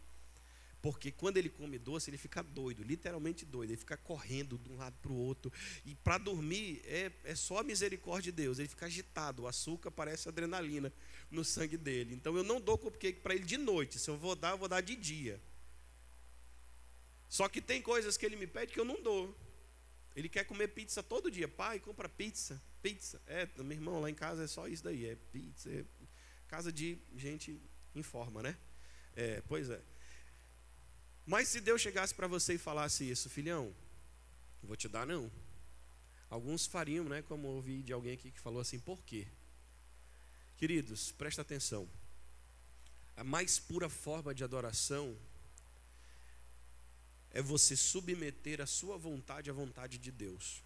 porque 0.81 1.11
quando 1.11 1.37
ele 1.37 1.49
come 1.49 1.79
doce, 1.79 2.09
ele 2.09 2.17
fica 2.17 2.43
doido, 2.43 2.83
literalmente 2.83 3.43
doido. 3.45 3.71
Ele 3.71 3.77
fica 3.77 3.97
correndo 3.97 4.57
de 4.57 4.69
um 4.71 4.77
lado 4.77 4.95
para 5.01 5.11
o 5.11 5.15
outro. 5.15 5.51
E 5.83 5.95
para 5.95 6.17
dormir 6.17 6.81
é, 6.85 7.11
é 7.23 7.35
só 7.35 7.59
a 7.59 7.63
misericórdia 7.63 8.31
de 8.31 8.35
Deus. 8.43 8.59
Ele 8.59 8.67
fica 8.67 8.85
agitado. 8.85 9.43
O 9.43 9.47
açúcar 9.47 9.89
parece 9.89 10.29
adrenalina 10.29 10.93
no 11.31 11.43
sangue 11.43 11.77
dele. 11.77 12.13
Então 12.13 12.37
eu 12.37 12.43
não 12.43 12.61
dou 12.61 12.77
cupcake 12.77 13.19
para 13.21 13.33
ele 13.33 13.43
de 13.43 13.57
noite. 13.57 13.97
Se 13.97 14.09
eu 14.09 14.17
vou 14.17 14.35
dar, 14.35 14.51
eu 14.51 14.57
vou 14.57 14.67
dar 14.67 14.81
de 14.81 14.95
dia. 14.95 15.41
Só 17.27 17.49
que 17.49 17.61
tem 17.61 17.81
coisas 17.81 18.15
que 18.15 18.25
ele 18.25 18.35
me 18.35 18.47
pede 18.47 18.71
que 18.71 18.79
eu 18.79 18.85
não 18.85 19.01
dou. 19.01 19.35
Ele 20.15 20.29
quer 20.29 20.45
comer 20.45 20.69
pizza 20.69 21.03
todo 21.03 21.29
dia. 21.29 21.47
Pai, 21.47 21.79
compra 21.79 22.07
pizza. 22.07 22.61
Pizza. 22.81 23.21
É, 23.25 23.47
meu 23.57 23.71
irmão, 23.71 23.99
lá 23.99 24.09
em 24.09 24.15
casa 24.15 24.43
é 24.43 24.47
só 24.47 24.67
isso 24.67 24.83
daí. 24.83 25.05
É 25.05 25.15
pizza. 25.31 25.69
É 25.69 25.83
casa 26.47 26.71
de 26.71 26.97
gente 27.15 27.59
em 27.93 28.03
forma, 28.03 28.41
né? 28.41 28.55
É, 29.15 29.41
pois 29.47 29.69
é. 29.69 29.81
Mas 31.27 31.49
se 31.49 31.59
Deus 31.59 31.81
chegasse 31.81 32.15
para 32.15 32.25
você 32.25 32.53
e 32.53 32.57
falasse 32.57 33.07
isso, 33.07 33.29
filhão, 33.29 33.75
vou 34.63 34.77
te 34.77 34.87
dar 34.87 35.05
não. 35.05 35.29
Alguns 36.29 36.65
fariam, 36.65 37.03
né? 37.03 37.21
Como 37.21 37.49
ouvi 37.49 37.83
de 37.83 37.91
alguém 37.91 38.13
aqui 38.13 38.31
que 38.31 38.39
falou 38.39 38.61
assim, 38.61 38.79
por 38.79 39.03
quê? 39.03 39.27
Queridos, 40.57 41.11
presta 41.11 41.41
atenção. 41.41 41.87
A 43.17 43.25
mais 43.25 43.59
pura 43.59 43.89
forma 43.89 44.33
de 44.33 44.41
adoração 44.41 45.17
é 47.31 47.41
você 47.41 47.75
submeter 47.75 48.61
a 48.61 48.65
sua 48.65 48.97
vontade 48.97 49.49
à 49.49 49.53
vontade 49.53 49.97
de 49.97 50.11
Deus. 50.11 50.63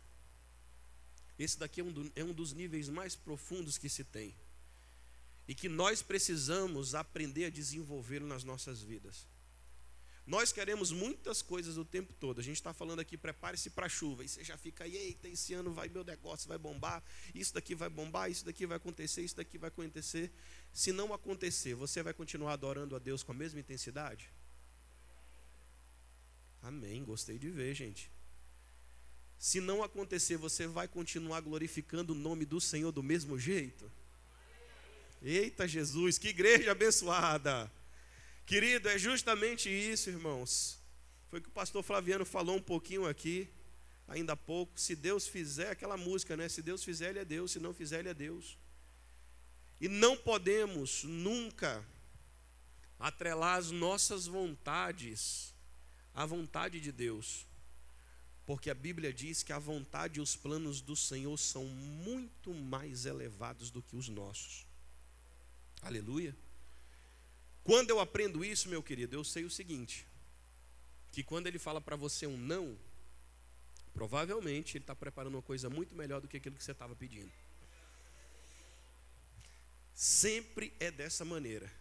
Esse 1.40 1.58
daqui 1.58 1.82
é 1.82 1.84
um, 1.84 1.92
do, 1.92 2.12
é 2.16 2.24
um 2.24 2.34
dos 2.34 2.54
níveis 2.54 2.88
mais 2.88 3.16
profundos 3.16 3.80
que 3.80 3.90
se 3.90 4.04
tem. 4.04 4.36
E 5.48 5.56
que 5.56 5.68
nós 5.68 6.04
precisamos 6.04 6.94
aprender 6.94 7.46
a 7.46 7.50
desenvolver 7.50 8.22
nas 8.22 8.44
nossas 8.44 8.84
vidas. 8.84 9.26
Nós 10.26 10.52
queremos 10.52 10.92
muitas 10.92 11.42
coisas 11.42 11.78
o 11.78 11.84
tempo 11.84 12.14
todo. 12.14 12.40
A 12.40 12.44
gente 12.44 12.56
está 12.56 12.74
falando 12.74 13.00
aqui, 13.00 13.18
prepare-se 13.18 13.70
para 13.72 13.88
a 13.88 13.90
chuva. 13.90 14.24
E 14.24 14.30
você 14.30 14.44
já 14.44 14.58
fica 14.58 14.88
eita, 14.88 15.28
esse 15.28 15.54
ano 15.54 15.74
vai 15.74 15.90
meu 15.90 16.04
negócio, 16.04 16.48
vai 16.48 16.58
bombar, 16.58 17.04
isso 17.34 17.54
daqui 17.54 17.74
vai 17.74 17.90
bombar, 17.90 18.30
isso 18.30 18.46
daqui 18.46 18.66
vai 18.66 18.78
acontecer, 18.78 19.22
isso 19.24 19.36
daqui 19.36 19.58
vai 19.58 19.70
acontecer. 19.70 20.32
Se 20.72 20.92
não 20.92 21.14
acontecer, 21.14 21.74
você 21.74 22.04
vai 22.04 22.14
continuar 22.14 22.54
adorando 22.54 22.96
a 22.96 23.00
Deus 23.00 23.24
com 23.24 23.32
a 23.32 23.36
mesma 23.36 23.60
intensidade? 23.60 24.30
Amém, 26.62 27.04
gostei 27.04 27.40
de 27.40 27.50
ver, 27.50 27.74
gente. 27.74 28.10
Se 29.40 29.60
não 29.60 29.84
acontecer, 29.84 30.38
você 30.38 30.68
vai 30.68 30.88
continuar 30.88 31.42
glorificando 31.42 32.14
o 32.14 32.16
nome 32.16 32.46
do 32.46 32.62
Senhor 32.62 32.92
do 32.92 33.02
mesmo 33.02 33.40
jeito? 33.40 33.92
Eita 35.24 35.68
Jesus, 35.68 36.20
que 36.20 36.28
igreja 36.28 36.72
abençoada! 36.72 37.72
Querido, 38.52 38.90
é 38.90 39.00
justamente 39.00 39.70
isso, 39.70 40.10
irmãos. 40.10 40.78
Foi 41.30 41.40
o 41.40 41.42
que 41.42 41.48
o 41.48 41.54
pastor 41.54 41.82
Flaviano 41.82 42.26
falou 42.26 42.58
um 42.58 42.62
pouquinho 42.62 43.08
aqui, 43.08 43.50
ainda 44.10 44.34
há 44.34 44.36
pouco. 44.36 44.78
Se 44.78 44.94
Deus 44.94 45.26
fizer, 45.26 45.70
aquela 45.70 45.96
música, 45.96 46.36
né? 46.36 46.50
Se 46.50 46.62
Deus 46.62 46.84
fizer, 46.84 47.12
Ele 47.12 47.20
é 47.20 47.24
Deus. 47.24 47.52
Se 47.52 47.62
não 47.62 47.74
fizer, 47.74 48.00
Ele 48.00 48.10
é 48.10 48.14
Deus. 48.14 48.58
E 49.80 49.88
não 49.88 50.18
podemos 50.18 51.06
nunca 51.06 51.82
atrelar 53.00 53.58
as 53.58 53.72
nossas 53.72 54.28
vontades 54.28 55.56
à 56.14 56.26
vontade 56.26 56.82
de 56.82 56.92
Deus. 56.92 57.48
Porque 58.46 58.70
a 58.70 58.76
Bíblia 58.76 59.14
diz 59.14 59.44
que 59.44 59.54
a 59.54 59.60
vontade 59.60 60.20
e 60.20 60.22
os 60.22 60.36
planos 60.36 60.82
do 60.82 60.98
Senhor 60.98 61.38
são 61.38 61.64
muito 61.64 62.54
mais 62.54 63.06
elevados 63.06 63.72
do 63.72 63.82
que 63.82 63.96
os 63.96 64.10
nossos. 64.10 64.68
Aleluia. 65.82 66.36
Quando 67.64 67.90
eu 67.90 68.00
aprendo 68.00 68.44
isso, 68.44 68.70
meu 68.70 68.82
querido, 68.82 69.16
eu 69.16 69.24
sei 69.24 69.44
o 69.44 69.50
seguinte: 69.50 70.08
que 71.12 71.24
quando 71.24 71.48
ele 71.48 71.60
fala 71.60 71.80
para 71.80 71.96
você 71.96 72.26
um 72.26 72.38
não, 72.38 72.78
provavelmente 73.94 74.78
ele 74.78 74.84
está 74.84 74.96
preparando 74.96 75.36
uma 75.36 75.42
coisa 75.42 75.70
muito 75.70 75.96
melhor 75.96 76.22
do 76.22 76.28
que 76.28 76.38
aquilo 76.38 76.56
que 76.56 76.64
você 76.64 76.72
estava 76.72 76.96
pedindo. 76.96 77.32
Sempre 79.94 80.74
é 80.80 80.90
dessa 80.90 81.24
maneira. 81.24 81.72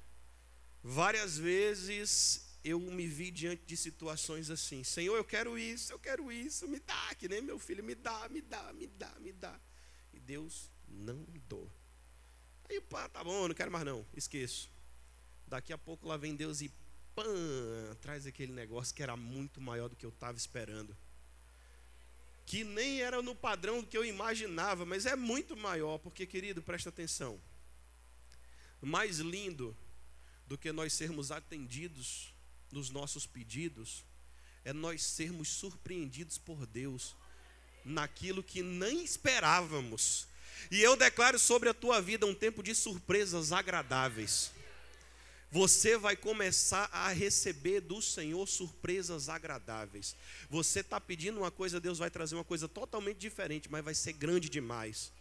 Várias 0.83 1.39
vezes 1.39 2.51
eu 2.63 2.79
me 2.79 3.07
vi 3.07 3.31
diante 3.31 3.63
de 3.65 3.77
situações 3.77 4.51
assim: 4.51 4.85
Senhor, 4.85 5.17
eu 5.17 5.25
quero 5.25 5.59
isso, 5.59 5.93
eu 5.93 5.99
quero 5.99 6.31
isso, 6.31 6.69
me 6.69 6.81
dá, 6.81 7.15
que 7.15 7.29
nem 7.29 7.41
meu 7.41 7.59
filho, 7.59 7.83
me 7.83 7.95
dá, 7.95 8.29
me 8.29 8.43
dá, 8.43 8.73
me 8.73 8.87
dá, 8.87 9.15
me 9.21 9.33
dá. 9.33 9.59
E 10.13 10.21
Deus 10.21 10.71
não 10.89 11.25
dou. 11.49 11.71
Aí, 12.69 12.81
pá, 12.81 13.09
tá 13.09 13.25
bom, 13.25 13.49
não 13.49 13.55
quero 13.55 13.71
mais 13.71 13.85
não, 13.85 14.07
esqueço. 14.15 14.71
Daqui 15.51 15.73
a 15.73 15.79
pouco 15.79 16.07
lá 16.07 16.17
vem 16.17 16.37
Deus 16.37 16.61
e 16.61 16.71
pã, 17.13 17.25
traz 18.01 18.25
aquele 18.25 18.53
negócio 18.53 18.95
que 18.95 19.03
era 19.03 19.17
muito 19.17 19.61
maior 19.61 19.89
do 19.89 19.97
que 19.97 20.07
eu 20.07 20.11
estava 20.11 20.39
esperando. 20.39 20.97
Que 22.47 22.63
nem 22.63 23.03
era 23.03 23.21
no 23.21 23.35
padrão 23.35 23.83
que 23.83 23.99
eu 23.99 24.05
imaginava, 24.05 24.87
mas 24.87 25.07
é 25.07 25.17
muito 25.17 25.57
maior, 25.57 25.99
porque, 25.99 26.25
querido, 26.25 26.63
presta 26.63 26.89
atenção. 26.89 27.41
Mais 28.81 29.19
lindo 29.19 29.77
do 30.47 30.57
que 30.57 30.71
nós 30.71 30.93
sermos 30.93 31.33
atendidos 31.33 32.33
nos 32.71 32.89
nossos 32.89 33.27
pedidos 33.27 34.05
é 34.65 34.73
nós 34.73 35.03
sermos 35.03 35.49
surpreendidos 35.49 36.39
por 36.39 36.65
Deus 36.65 37.17
naquilo 37.85 38.41
que 38.41 38.63
nem 38.63 39.03
esperávamos. 39.03 40.29
E 40.71 40.81
eu 40.81 40.97
declaro 40.97 41.41
sobre 41.41 41.69
a 41.69 41.75
tua 41.75 42.01
vida 42.01 42.25
um 42.25 42.35
tempo 42.35 42.63
de 42.63 42.73
surpresas 42.73 43.51
agradáveis. 43.51 44.53
Você 45.51 45.97
vai 45.97 46.15
começar 46.15 46.89
a 46.93 47.09
receber 47.11 47.81
do 47.81 48.01
Senhor 48.01 48.47
surpresas 48.47 49.29
agradáveis. 49.29 50.15
Você 50.49 50.81
está 50.81 51.01
pedindo 51.01 51.41
uma 51.41 51.51
coisa, 51.51 51.81
Deus 51.81 51.99
vai 51.99 52.09
trazer 52.09 52.37
uma 52.37 52.45
coisa 52.45 52.69
totalmente 52.69 53.19
diferente, 53.19 53.69
mas 53.69 53.85
vai 53.85 53.95
ser 53.95 54.13
grande 54.13 54.49
demais. 54.49 55.13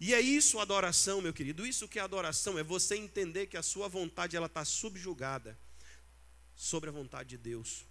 E 0.00 0.12
é 0.12 0.20
isso 0.20 0.58
adoração, 0.58 1.22
meu 1.22 1.32
querido. 1.32 1.64
Isso 1.64 1.86
que 1.86 2.00
é 2.00 2.02
adoração 2.02 2.58
é 2.58 2.64
você 2.64 2.96
entender 2.96 3.46
que 3.46 3.56
a 3.56 3.62
sua 3.62 3.86
vontade 3.86 4.36
ela 4.36 4.46
está 4.46 4.64
subjugada 4.64 5.56
sobre 6.56 6.88
a 6.90 6.92
vontade 6.92 7.28
de 7.30 7.38
Deus. 7.38 7.84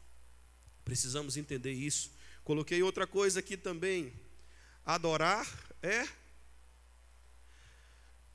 Precisamos 0.83 1.37
entender 1.37 1.71
isso. 1.71 2.11
Coloquei 2.43 2.83
outra 2.83 3.07
coisa 3.07 3.39
aqui 3.39 3.55
também. 3.55 4.11
Adorar 4.85 5.47
é 5.81 6.05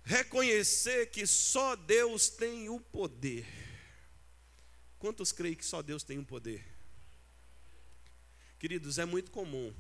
reconhecer 0.07 1.11
que 1.11 1.27
só 1.27 1.75
Deus 1.75 2.29
tem 2.29 2.69
o 2.69 2.79
poder. 2.79 3.45
Quantos 5.01 5.33
creem 5.33 5.57
que 5.57 5.67
só 5.67 5.83
Deus 5.83 6.05
tem 6.05 6.17
o 6.17 6.25
poder? 6.25 6.65
Queridos, 8.57 8.99
é 8.99 9.05
muito 9.05 9.33
comum, 9.33 9.75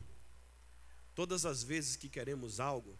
todas 1.14 1.46
as 1.46 1.62
vezes 1.62 1.94
que 1.94 2.08
queremos 2.08 2.58
algo, 2.58 2.98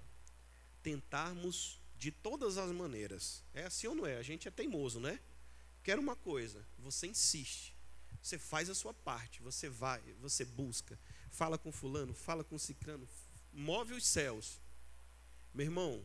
tentarmos 0.85 1.81
de 1.99 2.13
todas 2.13 2.59
as 2.59 2.71
maneiras. 2.71 3.43
É 3.53 3.65
assim 3.65 3.89
ou 3.89 3.95
não 3.97 4.07
é? 4.07 4.17
A 4.17 4.23
gente 4.23 4.47
é 4.47 4.51
teimoso, 4.51 5.01
né? 5.01 5.21
Quer 5.83 5.99
uma 5.99 6.15
coisa, 6.15 6.65
você 6.79 7.09
insiste, 7.09 7.75
você 8.23 8.39
faz 8.39 8.71
a 8.71 8.75
sua 8.75 8.95
parte, 8.95 9.43
você 9.43 9.69
vai, 9.69 10.01
você 10.21 10.45
busca, 10.45 10.99
fala 11.33 11.59
com 11.59 11.73
fulano, 11.73 12.15
fala 12.15 12.45
com 12.45 12.57
ciclano, 12.57 13.09
move 13.53 13.95
os 13.95 14.07
céus. 14.07 14.61
Meu 15.53 15.67
irmão, 15.67 16.05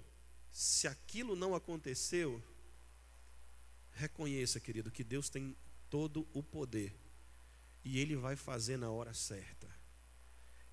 se 0.51 0.87
aquilo 0.87 1.35
não 1.35 1.55
aconteceu, 1.55 2.41
reconheça, 3.93 4.59
querido, 4.59 4.91
que 4.91 5.03
Deus 5.03 5.29
tem 5.29 5.55
todo 5.89 6.27
o 6.33 6.43
poder 6.43 6.93
e 7.83 7.99
Ele 7.99 8.15
vai 8.15 8.35
fazer 8.35 8.77
na 8.77 8.89
hora 8.89 9.13
certa. 9.13 9.69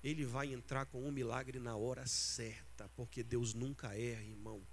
Ele 0.03 0.25
vai 0.25 0.53
entrar 0.53 0.85
com 0.85 1.03
um 1.03 1.11
milagre 1.11 1.59
na 1.59 1.75
hora 1.75 2.05
certa, 2.07 2.87
porque 2.95 3.23
Deus 3.23 3.53
nunca 3.53 3.97
erra, 3.97 4.23
irmão. 4.23 4.65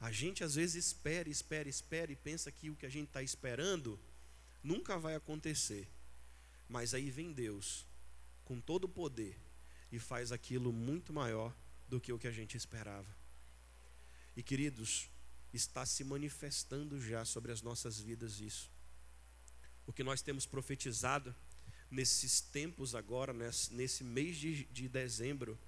A 0.00 0.10
gente 0.10 0.42
às 0.42 0.56
vezes 0.56 0.86
espera, 0.86 1.28
espera, 1.28 1.68
espera 1.68 2.12
e 2.12 2.16
pensa 2.16 2.50
que 2.50 2.68
o 2.68 2.76
que 2.76 2.86
a 2.86 2.90
gente 2.90 3.08
está 3.08 3.22
esperando 3.22 3.98
nunca 4.62 4.98
vai 4.98 5.14
acontecer. 5.14 5.88
Mas 6.68 6.94
aí 6.94 7.10
vem 7.10 7.32
Deus, 7.32 7.86
com 8.44 8.60
todo 8.60 8.84
o 8.84 8.88
poder, 8.88 9.38
e 9.92 9.98
faz 9.98 10.32
aquilo 10.32 10.72
muito 10.72 11.12
maior 11.12 11.54
do 11.88 12.00
que 12.00 12.12
o 12.12 12.18
que 12.18 12.26
a 12.26 12.32
gente 12.32 12.56
esperava. 12.56 13.23
E 14.36 14.42
queridos, 14.42 15.08
está 15.52 15.86
se 15.86 16.02
manifestando 16.02 17.00
já 17.00 17.24
sobre 17.24 17.52
as 17.52 17.62
nossas 17.62 17.98
vidas 17.98 18.40
isso. 18.40 18.70
O 19.86 19.92
que 19.92 20.02
nós 20.02 20.22
temos 20.22 20.46
profetizado 20.46 21.34
nesses 21.90 22.40
tempos 22.40 22.94
agora, 22.94 23.32
nesse 23.70 24.02
mês 24.02 24.36
de, 24.36 24.64
de 24.64 24.88
dezembro, 24.88 25.58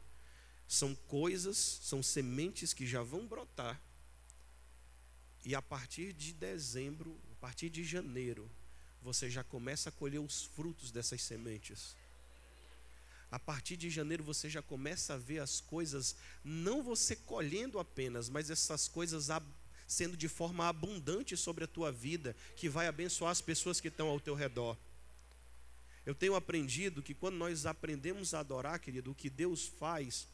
são 0.67 0.95
coisas, 0.95 1.57
são 1.57 2.03
sementes 2.03 2.73
que 2.73 2.87
já 2.87 3.03
vão 3.03 3.27
brotar. 3.27 3.81
E 5.45 5.55
a 5.55 5.63
partir 5.63 6.13
de 6.13 6.33
dezembro, 6.33 7.17
a 7.31 7.35
partir 7.37 7.71
de 7.71 7.85
janeiro, 7.85 8.51
você 9.01 9.31
já 9.31 9.45
começa 9.45 9.91
a 9.91 9.93
colher 9.93 10.19
os 10.19 10.43
frutos 10.43 10.91
dessas 10.91 11.23
sementes. 11.23 11.95
A 13.37 13.39
partir 13.39 13.77
de 13.77 13.91
janeiro 13.91 14.25
você 14.25 14.49
já 14.49 14.63
começa 14.63 15.13
a 15.13 15.19
ver 15.19 15.41
as 15.41 15.61
coisas, 15.61 16.17
não 16.43 16.83
você 16.83 17.15
colhendo 17.15 17.79
apenas, 17.79 18.31
mas 18.31 18.49
essas 18.49 18.89
coisas 18.89 19.29
sendo 19.87 20.17
de 20.17 20.27
forma 20.27 20.67
abundante 20.67 21.37
sobre 21.37 21.63
a 21.63 21.67
tua 21.67 21.93
vida, 21.93 22.35
que 22.57 22.67
vai 22.67 22.87
abençoar 22.87 23.31
as 23.31 23.43
pessoas 23.43 23.79
que 23.79 23.89
estão 23.89 24.09
ao 24.09 24.19
teu 24.19 24.35
redor. 24.35 24.75
Eu 26.07 26.15
tenho 26.15 26.35
aprendido 26.35 27.03
que 27.03 27.13
quando 27.13 27.37
nós 27.37 27.67
aprendemos 27.67 28.33
a 28.33 28.41
adorar, 28.41 28.81
querido, 28.81 29.11
o 29.11 29.15
que 29.15 29.29
Deus 29.29 29.67
faz, 29.67 30.27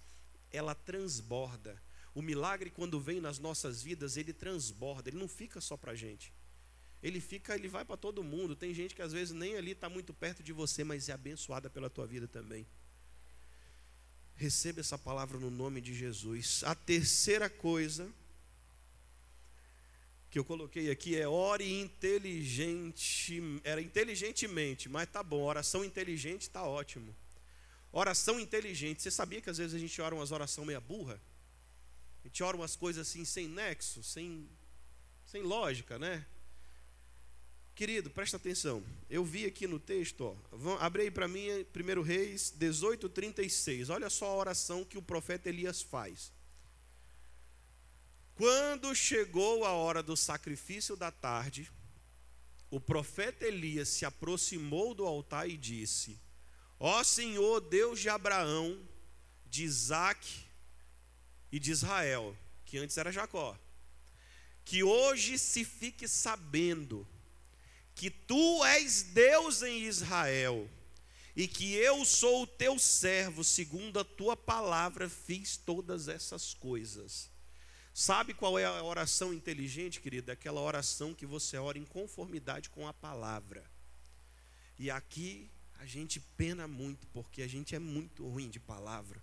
ela 0.53 0.73
transborda. 0.73 1.83
O 2.15 2.23
milagre, 2.23 2.71
quando 2.71 3.01
vem 3.01 3.21
nas 3.21 3.41
nossas 3.41 3.83
vidas, 3.83 4.17
ele 4.17 4.33
transborda, 4.33 5.11
ele 5.11 5.19
não 5.19 5.27
fica 5.27 5.61
só 5.61 5.77
para 5.77 5.91
a 5.91 5.97
gente. 5.97 6.33
Ele 7.03 7.21
fica, 7.21 7.57
ele 7.57 7.67
vai 7.67 7.85
para 7.85 7.97
todo 7.97 8.23
mundo. 8.23 8.55
Tem 8.55 8.73
gente 8.73 8.95
que 8.95 9.03
às 9.03 9.13
vezes 9.13 9.35
nem 9.35 9.57
ali 9.57 9.73
está 9.73 9.89
muito 9.89 10.15
perto 10.15 10.41
de 10.41 10.53
você, 10.53 10.85
mas 10.85 11.09
é 11.09 11.13
abençoada 11.13 11.69
pela 11.69 11.91
tua 11.91 12.07
vida 12.07 12.29
também. 12.29 12.65
Receba 14.37 14.81
essa 14.81 14.99
palavra 14.99 15.39
no 15.39 15.51
nome 15.51 15.81
de 15.81 15.95
Jesus. 15.95 16.63
A 16.65 16.75
terceira 16.75 17.49
coisa 17.49 18.11
que 20.31 20.39
eu 20.39 20.45
coloquei 20.45 20.91
aqui 20.91 21.15
é 21.15 21.29
ore 21.29 21.81
inteligente, 21.81 23.61
era 23.63 23.83
inteligentemente, 23.83 24.89
mas 24.89 25.07
tá 25.11 25.23
bom, 25.23 25.43
oração 25.43 25.85
inteligente 25.85 26.43
está 26.43 26.65
ótimo. 26.65 27.15
Oração 27.93 28.41
inteligente. 28.41 29.03
Você 29.03 29.11
sabia 29.11 29.43
que 29.43 29.51
às 29.51 29.59
vezes 29.59 29.75
a 29.75 29.79
gente 29.79 30.01
ora 30.01 30.15
umas 30.15 30.33
orações 30.33 30.67
meia 30.67 30.81
burra? 30.81 31.21
A 32.25 32.29
gente 32.29 32.43
ora 32.43 32.57
umas 32.57 32.75
coisas 32.75 33.07
assim 33.07 33.27
sem 33.27 33.47
nexo, 33.47 34.03
sem, 34.03 34.49
sem 35.27 35.43
lógica, 35.43 35.99
né? 35.99 36.25
Querido, 37.75 38.11
presta 38.11 38.37
atenção. 38.37 38.85
Eu 39.09 39.25
vi 39.25 39.47
aqui 39.47 39.67
no 39.67 39.81
texto, 39.81 40.25
ó, 40.25 40.77
abre 40.79 41.03
aí 41.03 41.11
para 41.11 41.27
mim 41.27 41.47
1 41.75 42.03
Reis 42.03 42.53
18, 42.55 43.09
36. 43.09 43.89
Olha 43.89 44.11
só 44.11 44.27
a 44.27 44.37
oração 44.37 44.85
que 44.85 44.99
o 44.99 45.03
profeta 45.03 45.49
Elias 45.49 45.81
faz. 45.81 46.31
Quando 48.35 48.95
chegou 48.95 49.65
a 49.65 49.73
hora 49.73 50.03
do 50.03 50.17
sacrifício 50.17 50.97
da 50.97 51.11
tarde, 51.11 51.71
o 52.71 52.81
profeta 52.81 53.47
Elias 53.47 53.89
se 53.89 54.05
aproximou 54.05 54.95
do 54.95 55.07
altar 55.07 55.49
e 55.49 55.57
disse: 55.57 56.21
Ó 56.79 57.03
Senhor, 57.03 57.61
Deus 57.61 58.01
de 58.01 58.09
Abraão, 58.09 58.87
de 59.47 59.65
Isaac 59.65 60.45
e 61.51 61.59
de 61.59 61.71
Israel, 61.71 62.37
que 62.67 62.79
antes 62.79 62.97
era 62.99 63.13
Jacó, 63.13 63.59
que 64.65 64.83
hoje 64.83 65.39
se 65.39 65.65
fique 65.65 66.07
sabendo 66.07 67.07
que 67.95 68.11
tu 68.11 68.65
és 68.65 69.03
Deus 69.03 69.63
em 69.63 69.83
Israel 69.85 70.69
e 71.35 71.49
que 71.49 71.75
eu 71.75 72.05
sou 72.05 72.43
o 72.43 72.47
teu 72.47 72.79
servo, 72.79 73.43
segundo 73.43 73.99
a 73.99 74.05
tua 74.05 74.37
palavra 74.37 75.09
fiz 75.09 75.57
todas 75.57 76.09
essas 76.09 76.53
coisas. 76.53 77.31
Sabe 77.95 78.33
qual 78.33 78.59
é 78.59 78.65
a 78.65 78.83
oração 78.83 79.35
inteligente, 79.35 80.01
querido? 80.01 80.31
É 80.31 80.35
aquela 80.35 80.61
oração 80.61 81.15
que 81.15 81.27
você 81.27 81.59
ora 81.59 81.79
em 81.79 81.85
conformidade 81.85 82.71
com 82.71 82.89
a 82.89 82.93
palavra. 82.93 83.65
E 84.79 84.91
aqui 84.91 85.51
a 85.79 85.85
gente 85.85 86.19
pena 86.19 86.67
muito, 86.67 87.07
porque 87.09 87.43
a 87.43 87.49
gente 87.49 87.75
é 87.75 87.79
muito 87.79 88.27
ruim 88.27 88.49
de 88.49 88.59
palavra. 88.59 89.23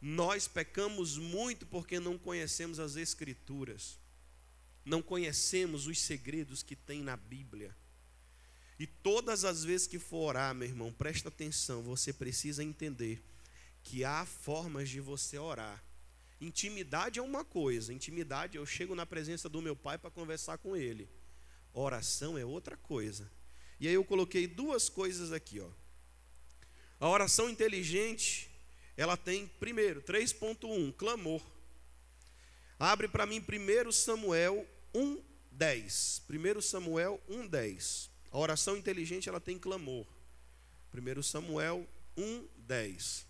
Nós 0.00 0.46
pecamos 0.46 1.16
muito 1.16 1.66
porque 1.66 1.98
não 1.98 2.16
conhecemos 2.16 2.78
as 2.78 2.96
Escrituras 2.96 3.98
não 4.86 5.02
conhecemos 5.02 5.88
os 5.88 6.00
segredos 6.00 6.62
que 6.62 6.76
tem 6.76 7.02
na 7.02 7.16
Bíblia. 7.16 7.76
E 8.78 8.86
todas 8.86 9.44
as 9.44 9.64
vezes 9.64 9.88
que 9.88 9.98
for 9.98 10.28
orar, 10.28 10.54
meu 10.54 10.68
irmão, 10.68 10.92
presta 10.92 11.28
atenção, 11.28 11.82
você 11.82 12.12
precisa 12.12 12.62
entender 12.62 13.20
que 13.82 14.04
há 14.04 14.24
formas 14.24 14.88
de 14.88 15.00
você 15.00 15.38
orar. 15.38 15.82
Intimidade 16.40 17.18
é 17.18 17.22
uma 17.22 17.44
coisa, 17.44 17.92
intimidade, 17.92 18.56
eu 18.56 18.64
chego 18.64 18.94
na 18.94 19.04
presença 19.04 19.48
do 19.48 19.60
meu 19.60 19.74
pai 19.74 19.98
para 19.98 20.10
conversar 20.10 20.58
com 20.58 20.76
ele. 20.76 21.08
Oração 21.72 22.38
é 22.38 22.44
outra 22.44 22.76
coisa. 22.76 23.28
E 23.80 23.88
aí 23.88 23.94
eu 23.94 24.04
coloquei 24.04 24.46
duas 24.46 24.88
coisas 24.88 25.32
aqui, 25.32 25.58
ó. 25.58 25.68
A 27.00 27.08
oração 27.08 27.50
inteligente, 27.50 28.50
ela 28.96 29.16
tem, 29.16 29.48
primeiro, 29.58 30.00
3.1, 30.02 30.94
clamor. 30.94 31.42
Abre 32.78 33.08
para 33.08 33.26
mim 33.26 33.40
1 33.40 33.90
Samuel 33.90 34.66
1:10. 34.96 36.22
1 36.28 36.60
Samuel 36.62 37.20
1:10. 37.28 38.10
A 38.30 38.38
oração 38.38 38.76
inteligente, 38.76 39.28
ela 39.28 39.40
tem 39.40 39.58
clamor. 39.58 40.06
1 40.92 41.22
Samuel 41.22 41.86
1:10. 42.16 43.26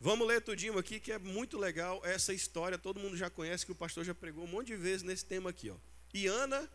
Vamos 0.00 0.26
ler 0.26 0.42
tudinho 0.42 0.76
aqui, 0.78 0.98
que 0.98 1.12
é 1.12 1.18
muito 1.18 1.56
legal 1.56 2.00
essa 2.04 2.34
história. 2.34 2.76
Todo 2.76 2.98
mundo 2.98 3.16
já 3.16 3.30
conhece, 3.30 3.64
que 3.64 3.70
o 3.70 3.76
pastor 3.76 4.04
já 4.04 4.12
pregou 4.12 4.42
um 4.42 4.48
monte 4.48 4.66
de 4.68 4.76
vezes 4.76 5.04
nesse 5.04 5.24
tema 5.24 5.50
aqui. 5.50 5.70
Ó. 5.70 5.76
E 6.12 6.26
Ana, 6.26 6.68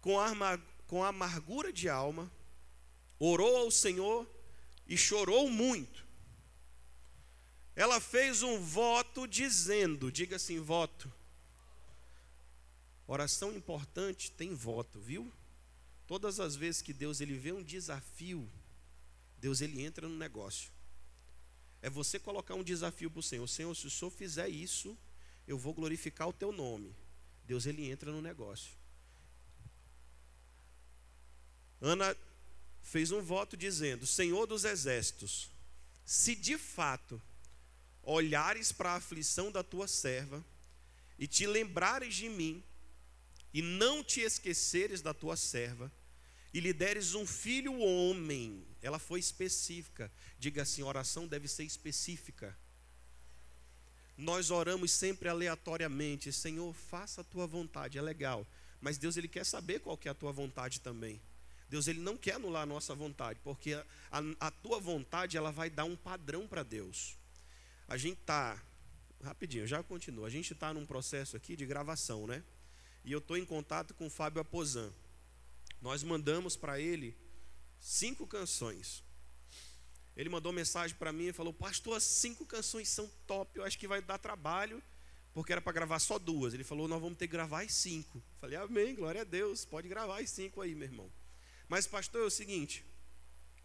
com, 0.00 0.18
arma, 0.18 0.58
com 0.86 1.04
amargura 1.04 1.70
de 1.70 1.86
alma, 1.90 2.32
orou 3.18 3.58
ao 3.58 3.70
Senhor 3.70 4.26
e 4.86 4.96
chorou 4.96 5.50
muito. 5.50 6.06
Ela 7.74 8.00
fez 8.00 8.42
um 8.42 8.58
voto 8.58 9.28
dizendo: 9.28 10.10
diga 10.10 10.36
assim, 10.36 10.58
voto. 10.58 11.12
Oração 13.06 13.52
importante 13.52 14.32
tem 14.32 14.54
voto, 14.54 14.98
viu? 14.98 15.32
Todas 16.06 16.40
as 16.40 16.56
vezes 16.56 16.82
que 16.82 16.92
Deus 16.92 17.20
ele 17.20 17.38
vê 17.38 17.52
um 17.52 17.62
desafio, 17.62 18.48
Deus 19.38 19.60
ele 19.60 19.82
entra 19.82 20.08
no 20.08 20.16
negócio. 20.16 20.70
É 21.82 21.90
você 21.90 22.18
colocar 22.18 22.54
um 22.54 22.64
desafio 22.64 23.10
para 23.10 23.20
o 23.20 23.22
Senhor. 23.22 23.46
Senhor, 23.48 23.74
se 23.74 23.86
o 23.86 23.90
Senhor 23.90 24.10
fizer 24.10 24.48
isso, 24.48 24.96
eu 25.46 25.58
vou 25.58 25.72
glorificar 25.72 26.28
o 26.28 26.32
teu 26.32 26.50
nome. 26.50 26.94
Deus 27.44 27.66
ele 27.66 27.88
entra 27.88 28.10
no 28.10 28.20
negócio. 28.20 28.72
Ana 31.80 32.16
fez 32.82 33.12
um 33.12 33.22
voto 33.22 33.56
dizendo: 33.56 34.06
Senhor 34.06 34.46
dos 34.46 34.64
exércitos, 34.64 35.50
se 36.04 36.34
de 36.34 36.58
fato 36.58 37.20
olhares 38.02 38.72
para 38.72 38.92
a 38.92 38.96
aflição 38.96 39.50
da 39.52 39.62
tua 39.62 39.86
serva 39.86 40.44
e 41.18 41.26
te 41.26 41.46
lembrares 41.46 42.14
de 42.14 42.28
mim 42.28 42.62
e 43.56 43.62
não 43.62 44.04
te 44.04 44.20
esqueceres 44.20 45.00
da 45.00 45.14
tua 45.14 45.34
serva 45.34 45.90
e 46.52 46.60
lhe 46.60 46.74
deres 46.74 47.14
um 47.14 47.26
filho 47.26 47.78
homem, 47.78 48.62
ela 48.82 48.98
foi 48.98 49.18
específica. 49.18 50.12
Diga 50.38 50.60
assim: 50.60 50.82
oração 50.82 51.26
deve 51.26 51.48
ser 51.48 51.64
específica. 51.64 52.54
Nós 54.14 54.50
oramos 54.50 54.90
sempre 54.90 55.30
aleatoriamente, 55.30 56.30
Senhor, 56.34 56.70
faça 56.74 57.22
a 57.22 57.24
tua 57.24 57.46
vontade, 57.46 57.96
é 57.96 58.02
legal. 58.02 58.46
Mas 58.78 58.98
Deus 58.98 59.16
ele 59.16 59.26
quer 59.26 59.46
saber 59.46 59.80
qual 59.80 59.96
que 59.96 60.06
é 60.06 60.10
a 60.10 60.14
tua 60.14 60.32
vontade 60.32 60.78
também. 60.82 61.18
Deus 61.70 61.88
ele 61.88 62.00
não 62.00 62.14
quer 62.14 62.34
anular 62.34 62.64
a 62.64 62.66
nossa 62.66 62.94
vontade, 62.94 63.40
porque 63.42 63.72
a, 63.72 63.86
a, 64.12 64.48
a 64.48 64.50
tua 64.50 64.78
vontade 64.78 65.34
ela 65.34 65.50
vai 65.50 65.70
dar 65.70 65.86
um 65.86 65.96
padrão 65.96 66.46
para 66.46 66.62
Deus. 66.62 67.16
A 67.88 67.96
gente 67.96 68.20
está, 68.20 68.62
rapidinho, 69.24 69.66
já 69.66 69.82
continuo. 69.82 70.26
A 70.26 70.30
gente 70.30 70.52
está 70.52 70.74
num 70.74 70.84
processo 70.84 71.38
aqui 71.38 71.56
de 71.56 71.64
gravação, 71.64 72.26
né? 72.26 72.44
E 73.06 73.12
eu 73.12 73.20
estou 73.20 73.36
em 73.36 73.44
contato 73.44 73.94
com 73.94 74.08
o 74.08 74.10
Fábio 74.10 74.42
Aposan. 74.42 74.92
Nós 75.80 76.02
mandamos 76.02 76.56
para 76.56 76.80
ele 76.80 77.16
cinco 77.78 78.26
canções. 78.26 79.04
Ele 80.16 80.28
mandou 80.28 80.52
mensagem 80.52 80.96
para 80.96 81.12
mim 81.12 81.26
e 81.26 81.32
falou: 81.32 81.52
Pastor, 81.52 81.96
as 81.96 82.02
cinco 82.02 82.44
canções 82.44 82.88
são 82.88 83.08
top, 83.24 83.56
eu 83.56 83.64
acho 83.64 83.78
que 83.78 83.86
vai 83.86 84.02
dar 84.02 84.18
trabalho, 84.18 84.82
porque 85.32 85.52
era 85.52 85.60
para 85.60 85.72
gravar 85.72 86.00
só 86.00 86.18
duas. 86.18 86.52
Ele 86.52 86.64
falou: 86.64 86.88
Nós 86.88 87.00
vamos 87.00 87.16
ter 87.16 87.28
que 87.28 87.32
gravar 87.32 87.62
as 87.62 87.72
cinco. 87.74 88.20
Falei: 88.40 88.56
Amém, 88.56 88.96
glória 88.96 89.20
a 89.20 89.24
Deus, 89.24 89.64
pode 89.64 89.86
gravar 89.86 90.20
as 90.20 90.30
cinco 90.30 90.60
aí, 90.60 90.74
meu 90.74 90.88
irmão. 90.88 91.08
Mas, 91.68 91.86
pastor, 91.86 92.22
é 92.22 92.24
o 92.24 92.30
seguinte: 92.30 92.84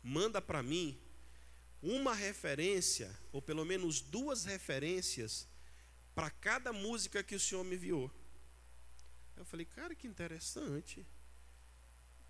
manda 0.03 0.39
para 0.39 0.61
mim 0.61 1.01
uma 1.81 2.13
referência, 2.13 3.17
ou 3.31 3.41
pelo 3.41 3.65
menos 3.65 4.01
duas 4.01 4.45
referências, 4.45 5.47
para 6.13 6.29
cada 6.29 6.71
música 6.71 7.23
que 7.23 7.33
o 7.33 7.39
senhor 7.39 7.63
me 7.63 7.75
enviou. 7.75 8.11
Eu 9.41 9.45
falei: 9.45 9.65
Cara, 9.65 9.95
que 9.95 10.07
interessante. 10.07 11.05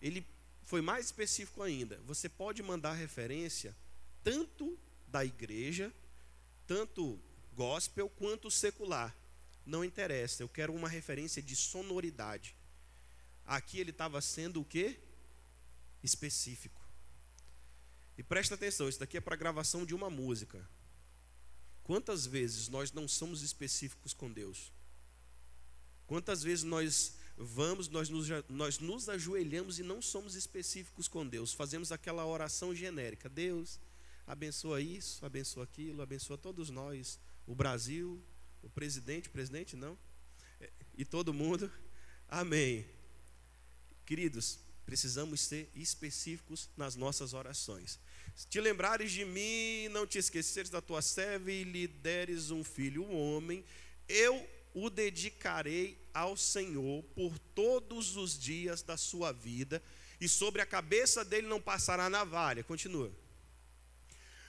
Ele 0.02 0.26
foi 0.63 0.82
mais 0.82 1.08
específico 1.08 1.62
ainda. 1.62 2.00
Você 2.06 2.30
pode 2.30 2.63
mandar 2.63 2.93
referência 2.93 3.76
tanto 4.24 4.80
da 5.08 5.26
igreja, 5.26 5.93
tanto 6.65 7.19
gospel 7.54 8.10
quanto 8.10 8.50
secular. 8.50 9.13
Não 9.65 9.84
interessa, 9.84 10.41
eu 10.41 10.50
quero 10.50 10.74
uma 10.74 10.88
referência 10.88 11.41
de 11.41 11.56
sonoridade. 11.56 12.56
Aqui 13.45 13.80
ele 13.80 13.91
estava 13.91 14.21
sendo 14.21 14.62
o 14.62 14.65
quê? 14.65 14.97
Específico. 16.02 16.82
E 18.17 18.24
presta 18.24 18.56
atenção, 18.56 18.88
isso 18.88 19.00
daqui 19.00 19.17
é 19.17 19.21
para 19.21 19.36
gravação 19.36 19.86
de 19.86 19.93
uma 19.93 20.10
música. 20.10 20.67
Quantas 21.84 22.26
vezes 22.26 22.69
nós 22.69 22.91
não 22.91 23.08
somos 23.08 23.41
específicos 23.41 24.13
com 24.13 24.32
Deus? 24.32 24.71
Quantas 26.12 26.43
vezes 26.43 26.65
nós 26.65 27.13
vamos, 27.38 27.88
nós 27.88 28.10
nos, 28.10 28.28
nós 28.50 28.80
nos 28.80 29.08
ajoelhamos 29.08 29.80
e 29.80 29.82
não 29.82 30.02
somos 30.02 30.36
específicos 30.36 31.08
com 31.08 31.26
Deus, 31.26 31.54
fazemos 31.54 31.89
aquela 31.89 32.26
oração 32.26 32.76
genérica: 32.76 33.30
Deus, 33.30 33.80
abençoa 34.28 34.82
isso, 34.82 35.26
abençoa 35.26 35.63
aquilo, 35.63 36.02
abençoa 36.02 36.38
todos 36.38 36.69
nós, 36.69 37.17
o 37.47 37.56
Brasil, 37.56 38.21
o 38.62 38.69
presidente, 38.69 39.30
o 39.30 39.32
presidente 39.32 39.78
não, 39.78 39.97
é, 40.60 40.69
e 40.97 41.06
todo 41.06 41.34
mundo, 41.34 41.71
amém. 42.28 42.86
Queridos, 44.06 44.60
precisamos 44.86 45.39
ser 45.39 45.69
específicos 45.74 46.67
nas 46.76 46.97
nossas 46.97 47.34
orações. 47.34 47.97
Se 48.36 48.47
te 48.47 48.60
lembrares 48.60 49.13
de 49.13 49.24
mim, 49.24 49.88
não 49.88 50.06
te 50.06 50.17
esqueceres 50.17 50.69
da 50.69 50.82
tua 50.82 51.02
serva 51.02 51.50
e 51.50 51.63
lhe 51.63 51.88
deres 51.88 52.52
um 52.52 52.65
filho, 52.65 53.02
um 53.02 53.15
homem, 53.15 53.63
eu 54.10 54.45
o 54.74 54.90
dedicarei 54.90 55.98
ao 56.14 56.36
Senhor 56.38 57.04
por 57.16 57.38
todos 57.56 58.16
os 58.16 58.38
dias 58.38 58.82
da 58.82 58.98
sua 58.98 59.32
vida, 59.32 59.82
e 60.20 60.30
sobre 60.30 60.62
a 60.62 60.66
cabeça 60.66 61.26
dele 61.26 61.48
não 61.48 61.60
passará 61.60 62.10
navalha. 62.10 62.64
Continua. 62.64 63.12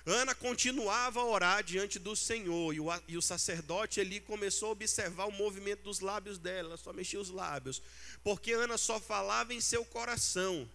Ana 0.05 0.35
continuava 0.35 1.21
a 1.21 1.25
orar 1.25 1.63
diante 1.63 1.99
do 1.99 2.17
Senhor, 2.17 2.75
e 2.75 2.81
o, 2.81 2.87
e 3.07 3.17
o 3.17 3.23
sacerdote 3.23 4.01
ali 4.01 4.21
começou 4.21 4.69
a 4.69 4.73
observar 4.73 5.27
o 5.27 5.33
movimento 5.33 5.83
dos 5.83 6.01
lábios 6.01 6.39
dela, 6.39 6.71
ela 6.71 6.77
só 6.77 6.93
mexia 6.93 7.21
os 7.21 7.31
lábios, 7.31 7.81
porque 8.23 8.53
Ana 8.53 8.77
só 8.77 8.99
falava 8.99 9.55
em 9.55 9.61
seu 9.61 9.85
coração. 9.85 10.69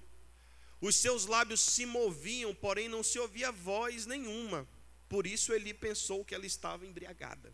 Os 0.80 0.96
seus 0.96 1.26
lábios 1.26 1.60
se 1.60 1.86
moviam, 1.86 2.56
porém 2.56 2.88
não 2.88 3.04
se 3.04 3.20
ouvia 3.20 3.52
voz 3.52 4.06
nenhuma. 4.06 4.68
Por 5.10 5.26
isso 5.26 5.52
ele 5.52 5.74
pensou 5.74 6.24
que 6.24 6.36
ela 6.36 6.46
estava 6.46 6.86
embriagada 6.86 7.54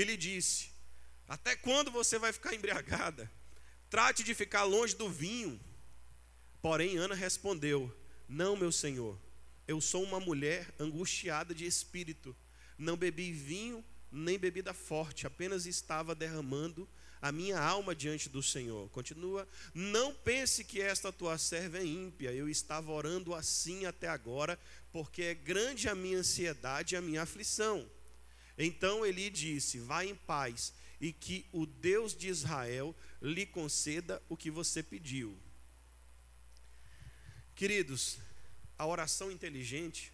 e 0.00 0.04
lhe 0.04 0.16
disse: 0.16 0.70
Até 1.26 1.56
quando 1.56 1.90
você 1.90 2.18
vai 2.18 2.32
ficar 2.32 2.54
embriagada? 2.54 3.30
Trate 3.90 4.22
de 4.22 4.32
ficar 4.32 4.62
longe 4.62 4.94
do 4.94 5.10
vinho. 5.10 5.60
Porém, 6.62 6.96
Ana 6.96 7.16
respondeu: 7.16 7.92
Não, 8.28 8.56
meu 8.56 8.70
senhor, 8.70 9.18
eu 9.66 9.80
sou 9.80 10.04
uma 10.04 10.20
mulher 10.20 10.72
angustiada 10.78 11.52
de 11.52 11.66
espírito. 11.66 12.34
Não 12.78 12.96
bebi 12.96 13.32
vinho 13.32 13.84
nem 14.10 14.38
bebida 14.38 14.72
forte, 14.72 15.26
apenas 15.26 15.66
estava 15.66 16.14
derramando 16.14 16.88
a 17.20 17.32
minha 17.32 17.60
alma 17.60 17.94
diante 17.94 18.28
do 18.28 18.42
Senhor. 18.42 18.88
Continua, 18.90 19.46
não 19.74 20.14
pense 20.14 20.64
que 20.64 20.80
esta 20.80 21.12
tua 21.12 21.36
serva 21.36 21.78
é 21.78 21.84
ímpia, 21.84 22.32
eu 22.32 22.48
estava 22.48 22.92
orando 22.92 23.34
assim 23.34 23.84
até 23.84 24.08
agora, 24.08 24.58
porque 24.92 25.22
é 25.22 25.34
grande 25.34 25.88
a 25.88 25.94
minha 25.94 26.18
ansiedade 26.18 26.94
e 26.94 26.96
a 26.96 27.02
minha 27.02 27.22
aflição. 27.22 27.90
Então 28.58 29.06
ele 29.06 29.30
disse: 29.30 29.78
Vá 29.78 30.04
em 30.04 30.14
paz, 30.14 30.72
e 31.00 31.12
que 31.12 31.46
o 31.52 31.64
Deus 31.64 32.14
de 32.14 32.28
Israel 32.28 32.94
lhe 33.22 33.46
conceda 33.46 34.20
o 34.28 34.36
que 34.36 34.50
você 34.50 34.82
pediu. 34.82 35.38
Queridos, 37.54 38.18
a 38.76 38.86
oração 38.86 39.30
inteligente, 39.30 40.12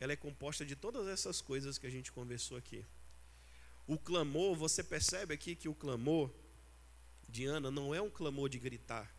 ela 0.00 0.12
é 0.12 0.16
composta 0.16 0.64
de 0.64 0.74
todas 0.74 1.06
essas 1.08 1.40
coisas 1.40 1.78
que 1.78 1.86
a 1.86 1.90
gente 1.90 2.10
conversou 2.10 2.56
aqui. 2.56 2.84
O 3.86 3.98
clamor, 3.98 4.56
você 4.56 4.82
percebe 4.82 5.34
aqui 5.34 5.54
que 5.54 5.68
o 5.68 5.74
clamor 5.74 6.30
de 7.28 7.46
Ana 7.46 7.70
não 7.70 7.94
é 7.94 8.00
um 8.00 8.10
clamor 8.10 8.48
de 8.48 8.58
gritar. 8.58 9.12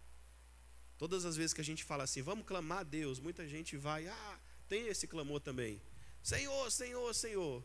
Todas 0.98 1.26
as 1.26 1.36
vezes 1.36 1.54
que 1.54 1.62
a 1.62 1.66
gente 1.66 1.84
fala 1.84 2.04
assim, 2.04 2.22
vamos 2.22 2.46
clamar 2.46 2.80
a 2.80 2.84
Deus, 2.84 3.20
muita 3.20 3.48
gente 3.48 3.76
vai, 3.76 4.08
ah, 4.08 4.40
tem 4.70 4.88
esse 4.88 5.08
clamor 5.08 5.40
também. 5.40 5.82
Senhor, 6.22 6.72
Senhor, 6.72 7.14
Senhor. 7.14 7.64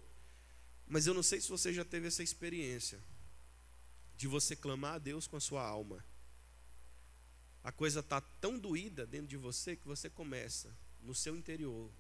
Mas 0.89 1.07
eu 1.07 1.15
não 1.15 1.23
sei 1.23 1.41
se 1.41 1.49
você 1.49 1.73
já 1.73 1.85
teve 1.85 2.09
essa 2.09 2.23
experiência 2.23 2.99
de 4.17 4.27
você 4.27 4.57
clamar 4.57 4.95
a 4.95 4.99
Deus 4.99 5.27
com 5.27 5.37
a 5.37 5.41
sua 5.41 5.63
alma. 5.63 6.05
A 7.63 7.71
coisa 7.71 8.01
está 8.01 8.21
tão 8.21 8.59
doída 8.59 9.07
dentro 9.07 9.29
de 9.29 9.37
você 9.37 9.77
que 9.77 9.87
você 9.87 10.09
começa 10.09 10.75
no 11.03 11.15
seu 11.15 11.37
interior. 11.37 11.91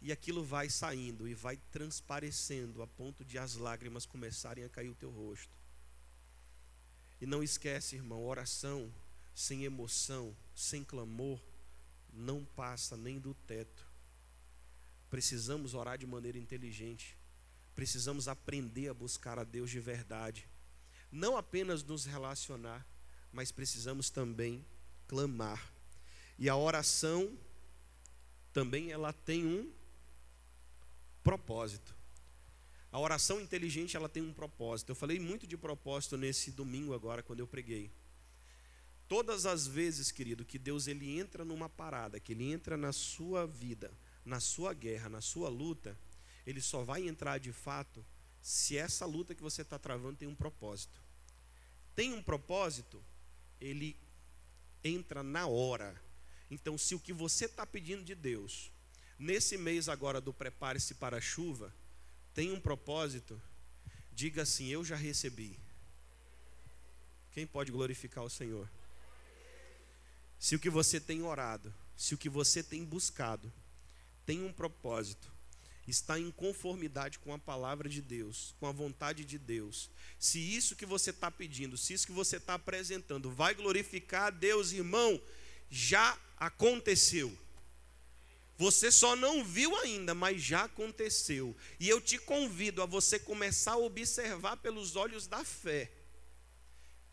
E 0.00 0.12
aquilo 0.12 0.44
vai 0.44 0.68
saindo 0.68 1.28
e 1.28 1.34
vai 1.34 1.56
transparecendo 1.70 2.82
a 2.82 2.86
ponto 2.86 3.24
de 3.24 3.38
as 3.38 3.54
lágrimas 3.54 4.06
começarem 4.06 4.64
a 4.64 4.68
cair 4.68 4.88
o 4.88 4.94
teu 4.94 5.10
rosto. 5.10 5.52
E 7.20 7.26
não 7.26 7.42
esquece, 7.42 7.96
irmão, 7.96 8.24
oração 8.24 8.92
sem 9.34 9.64
emoção, 9.64 10.34
sem 10.54 10.84
clamor, 10.84 11.40
não 12.12 12.44
passa 12.44 12.96
nem 12.96 13.18
do 13.18 13.34
teto. 13.34 13.86
Precisamos 15.14 15.74
orar 15.74 15.96
de 15.96 16.08
maneira 16.08 16.36
inteligente. 16.36 17.16
Precisamos 17.72 18.26
aprender 18.26 18.88
a 18.88 18.92
buscar 18.92 19.38
a 19.38 19.44
Deus 19.44 19.70
de 19.70 19.78
verdade. 19.78 20.48
Não 21.08 21.36
apenas 21.36 21.84
nos 21.84 22.04
relacionar, 22.04 22.84
mas 23.32 23.52
precisamos 23.52 24.10
também 24.10 24.66
clamar. 25.06 25.72
E 26.36 26.48
a 26.48 26.56
oração 26.56 27.32
também 28.52 28.90
ela 28.90 29.12
tem 29.12 29.46
um 29.46 29.70
propósito. 31.22 31.94
A 32.90 32.98
oração 32.98 33.40
inteligente 33.40 33.96
ela 33.96 34.08
tem 34.08 34.20
um 34.20 34.32
propósito. 34.32 34.90
Eu 34.90 34.96
falei 34.96 35.20
muito 35.20 35.46
de 35.46 35.56
propósito 35.56 36.16
nesse 36.16 36.50
domingo 36.50 36.92
agora 36.92 37.22
quando 37.22 37.38
eu 37.38 37.46
preguei. 37.46 37.88
Todas 39.06 39.46
as 39.46 39.64
vezes, 39.64 40.10
querido, 40.10 40.44
que 40.44 40.58
Deus 40.58 40.88
ele 40.88 41.16
entra 41.20 41.44
numa 41.44 41.68
parada, 41.68 42.18
que 42.18 42.32
ele 42.32 42.50
entra 42.50 42.76
na 42.76 42.92
sua 42.92 43.46
vida, 43.46 43.92
na 44.24 44.40
sua 44.40 44.72
guerra, 44.72 45.08
na 45.08 45.20
sua 45.20 45.48
luta, 45.48 45.98
ele 46.46 46.60
só 46.60 46.82
vai 46.82 47.06
entrar 47.06 47.38
de 47.38 47.52
fato 47.52 48.04
se 48.40 48.76
essa 48.76 49.06
luta 49.06 49.34
que 49.34 49.42
você 49.42 49.62
está 49.62 49.78
travando 49.78 50.18
tem 50.18 50.28
um 50.28 50.34
propósito. 50.34 51.00
Tem 51.94 52.12
um 52.12 52.22
propósito, 52.22 53.02
ele 53.60 53.96
entra 54.82 55.22
na 55.22 55.46
hora. 55.46 56.00
Então, 56.50 56.76
se 56.76 56.94
o 56.94 57.00
que 57.00 57.12
você 57.12 57.46
está 57.46 57.66
pedindo 57.66 58.04
de 58.04 58.14
Deus, 58.14 58.70
nesse 59.18 59.56
mês 59.56 59.88
agora 59.88 60.20
do 60.20 60.32
prepare-se 60.32 60.94
para 60.94 61.16
a 61.16 61.20
chuva, 61.20 61.74
tem 62.34 62.52
um 62.52 62.60
propósito, 62.60 63.40
diga 64.12 64.42
assim: 64.42 64.66
Eu 64.66 64.84
já 64.84 64.96
recebi. 64.96 65.58
Quem 67.32 67.46
pode 67.46 67.72
glorificar 67.72 68.24
o 68.24 68.30
Senhor? 68.30 68.68
Se 70.38 70.54
o 70.54 70.58
que 70.58 70.68
você 70.68 71.00
tem 71.00 71.22
orado, 71.22 71.72
se 71.96 72.14
o 72.14 72.18
que 72.18 72.28
você 72.28 72.62
tem 72.62 72.84
buscado 72.84 73.50
tem 74.26 74.42
um 74.42 74.52
propósito, 74.52 75.32
está 75.86 76.18
em 76.18 76.30
conformidade 76.30 77.18
com 77.18 77.32
a 77.32 77.38
palavra 77.38 77.88
de 77.88 78.00
Deus, 78.00 78.54
com 78.58 78.66
a 78.66 78.72
vontade 78.72 79.24
de 79.24 79.38
Deus, 79.38 79.90
se 80.18 80.38
isso 80.38 80.76
que 80.76 80.86
você 80.86 81.10
está 81.10 81.30
pedindo, 81.30 81.76
se 81.76 81.92
isso 81.92 82.06
que 82.06 82.12
você 82.12 82.36
está 82.36 82.54
apresentando 82.54 83.30
vai 83.30 83.54
glorificar 83.54 84.24
a 84.24 84.30
Deus, 84.30 84.72
irmão, 84.72 85.20
já 85.70 86.18
aconteceu. 86.36 87.36
Você 88.56 88.90
só 88.90 89.16
não 89.16 89.44
viu 89.44 89.74
ainda, 89.78 90.14
mas 90.14 90.40
já 90.40 90.64
aconteceu. 90.64 91.56
E 91.80 91.88
eu 91.88 92.00
te 92.00 92.18
convido 92.18 92.82
a 92.82 92.86
você 92.86 93.18
começar 93.18 93.72
a 93.72 93.78
observar 93.78 94.56
pelos 94.58 94.94
olhos 94.94 95.26
da 95.26 95.44
fé. 95.44 95.90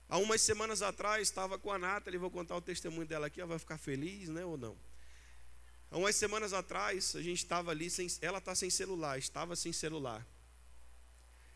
Há 0.08 0.18
umas 0.18 0.42
semanas 0.42 0.82
atrás, 0.82 1.28
estava 1.28 1.58
com 1.58 1.72
a 1.72 1.80
Nathalie, 1.80 2.20
vou 2.20 2.30
contar 2.30 2.56
o 2.56 2.62
testemunho 2.62 3.08
dela 3.08 3.28
aqui, 3.28 3.40
ela 3.40 3.48
vai 3.48 3.60
ficar 3.60 3.78
feliz, 3.78 4.30
né, 4.30 4.46
ou 4.46 4.58
não? 4.58 4.78
Há 5.92 5.98
umas 5.98 6.16
semanas 6.16 6.54
atrás, 6.54 7.16
a 7.18 7.22
gente 7.22 7.40
estava 7.40 7.70
ali, 7.70 7.90
sem, 7.90 8.08
ela 8.22 8.38
está 8.38 8.56
sem 8.56 8.70
celular, 8.70 9.20
estava 9.20 9.58
sem 9.58 9.74
celular. 9.74 10.26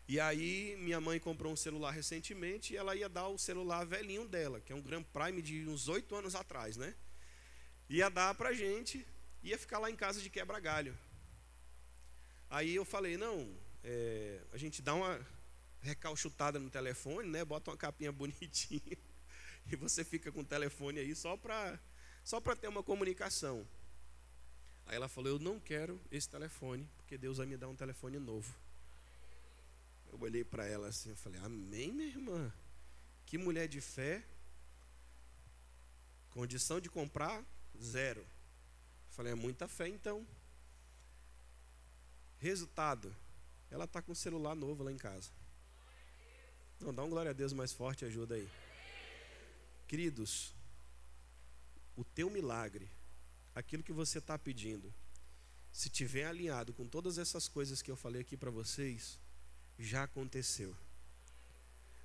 E 0.06 0.20
aí, 0.20 0.76
minha 0.78 1.00
mãe 1.00 1.18
comprou 1.18 1.50
um 1.50 1.56
celular 1.56 1.90
recentemente 1.90 2.74
e 2.74 2.76
ela 2.76 2.94
ia 2.94 3.08
dar 3.08 3.28
o 3.28 3.38
celular 3.38 3.86
velhinho 3.86 4.28
dela, 4.28 4.60
que 4.60 4.72
é 4.72 4.76
um 4.76 4.82
Grand 4.82 5.02
Prime 5.04 5.40
de 5.40 5.66
uns 5.66 5.88
oito 5.88 6.14
anos 6.14 6.34
atrás, 6.34 6.76
né? 6.76 6.94
Ia 7.88 8.10
dar 8.10 8.34
para 8.34 8.50
a 8.50 8.52
gente, 8.52 9.06
ia 9.42 9.58
ficar 9.58 9.78
lá 9.78 9.90
em 9.90 9.96
casa 9.96 10.20
de 10.20 10.28
quebra-galho. 10.28 10.96
Aí 12.50 12.74
eu 12.74 12.84
falei, 12.84 13.16
não, 13.16 13.56
é, 13.82 14.42
a 14.52 14.58
gente 14.58 14.82
dá 14.82 14.94
uma, 14.94 15.18
recalchutada 15.80 16.58
no 16.58 16.68
telefone, 16.68 17.28
né? 17.28 17.44
Bota 17.44 17.70
uma 17.70 17.76
capinha 17.76 18.12
bonitinha 18.12 18.98
e 19.70 19.76
você 19.76 20.04
fica 20.04 20.30
com 20.30 20.40
o 20.40 20.44
telefone 20.44 20.98
aí 20.98 21.14
só 21.14 21.36
para 21.36 21.78
só 22.22 22.40
ter 22.40 22.68
uma 22.68 22.82
comunicação. 22.82 23.66
Aí 24.86 24.96
ela 24.96 25.08
falou: 25.08 25.32
"Eu 25.32 25.38
não 25.38 25.58
quero 25.58 26.00
esse 26.10 26.28
telefone, 26.28 26.88
porque 26.96 27.18
Deus 27.18 27.38
vai 27.38 27.46
me 27.46 27.56
dar 27.56 27.68
um 27.68 27.76
telefone 27.76 28.18
novo". 28.18 28.54
Eu 30.12 30.20
olhei 30.20 30.44
para 30.44 30.64
ela 30.66 30.88
assim, 30.88 31.10
eu 31.10 31.16
falei: 31.16 31.40
"Amém, 31.40 31.92
minha 31.92 32.08
irmã. 32.08 32.52
Que 33.26 33.36
mulher 33.36 33.68
de 33.68 33.80
fé. 33.80 34.24
Condição 36.30 36.80
de 36.80 36.88
comprar 36.88 37.44
zero". 37.80 38.20
Eu 38.20 39.10
falei: 39.10 39.32
"É 39.32 39.36
muita 39.36 39.66
fé 39.66 39.88
então". 39.88 40.26
Resultado, 42.38 43.14
ela 43.70 43.84
está 43.84 44.00
com 44.00 44.12
um 44.12 44.14
celular 44.14 44.54
novo 44.54 44.84
lá 44.84 44.92
em 44.92 44.96
casa. 44.96 45.30
Não, 46.78 46.94
dá 46.94 47.02
um 47.02 47.10
glória 47.10 47.30
a 47.30 47.34
Deus 47.34 47.52
mais 47.52 47.72
forte, 47.72 48.04
ajuda 48.04 48.34
aí. 48.34 48.48
Queridos, 49.88 50.54
o 51.96 52.04
teu 52.04 52.28
milagre, 52.28 52.90
aquilo 53.56 53.82
que 53.82 53.92
você 53.92 54.18
está 54.18 54.38
pedindo, 54.38 54.92
se 55.72 55.88
tiver 55.88 56.26
alinhado 56.26 56.74
com 56.74 56.86
todas 56.86 57.16
essas 57.16 57.48
coisas 57.48 57.80
que 57.80 57.90
eu 57.90 57.96
falei 57.96 58.20
aqui 58.20 58.36
para 58.36 58.50
vocês, 58.50 59.18
já 59.78 60.02
aconteceu. 60.02 60.76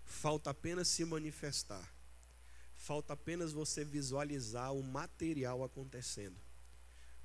Falta 0.06 0.50
apenas 0.50 0.88
se 0.88 1.04
manifestar. 1.04 1.94
Falta 2.78 3.14
apenas 3.14 3.52
você 3.52 3.84
visualizar 3.84 4.74
o 4.74 4.82
material 4.82 5.62
acontecendo. 5.62 6.38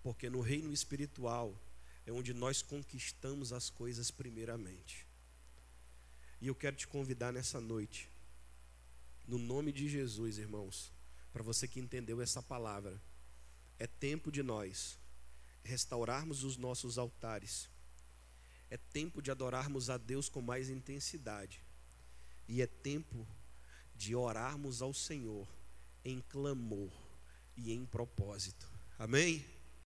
Porque 0.03 0.29
no 0.29 0.41
reino 0.41 0.73
espiritual 0.73 1.57
é 2.05 2.11
onde 2.11 2.35
nós 2.35 2.63
conquistamos 2.63 3.53
as 3.53 3.71
coisas 3.71 4.11
primeiramente. 4.11 5.07
E 6.41 6.49
eu 6.49 6.55
quero 6.55 6.77
te 6.77 6.87
convidar 6.87 7.33
nessa 7.33 7.61
noite, 7.61 8.11
no 9.27 9.39
nome 9.39 9.73
de 9.73 9.89
Jesus, 9.89 10.39
irmãos, 10.39 10.93
para 11.33 11.43
você 11.43 11.67
que 11.67 11.81
entendeu 11.81 12.21
essa 12.21 12.43
palavra, 12.43 13.01
é 13.79 13.87
tempo 13.87 14.31
de 14.31 14.43
nós 14.43 14.99
restaurarmos 15.63 16.45
os 16.45 16.57
nossos 16.57 16.99
altares, 16.99 17.69
é 18.71 18.77
tempo 18.77 19.21
de 19.21 19.31
adorarmos 19.31 19.91
a 19.91 19.97
Deus 19.97 20.29
com 20.29 20.41
mais 20.41 20.69
intensidade, 20.69 21.63
e 22.49 22.63
é 22.63 22.67
tempo 22.67 23.27
de 23.95 24.15
orarmos 24.15 24.83
ao 24.83 24.95
Senhor 24.95 25.49
em 26.05 26.21
clamor 26.21 26.93
e 27.57 27.73
em 27.73 27.85
propósito. 27.85 28.71
Amém? 28.99 29.45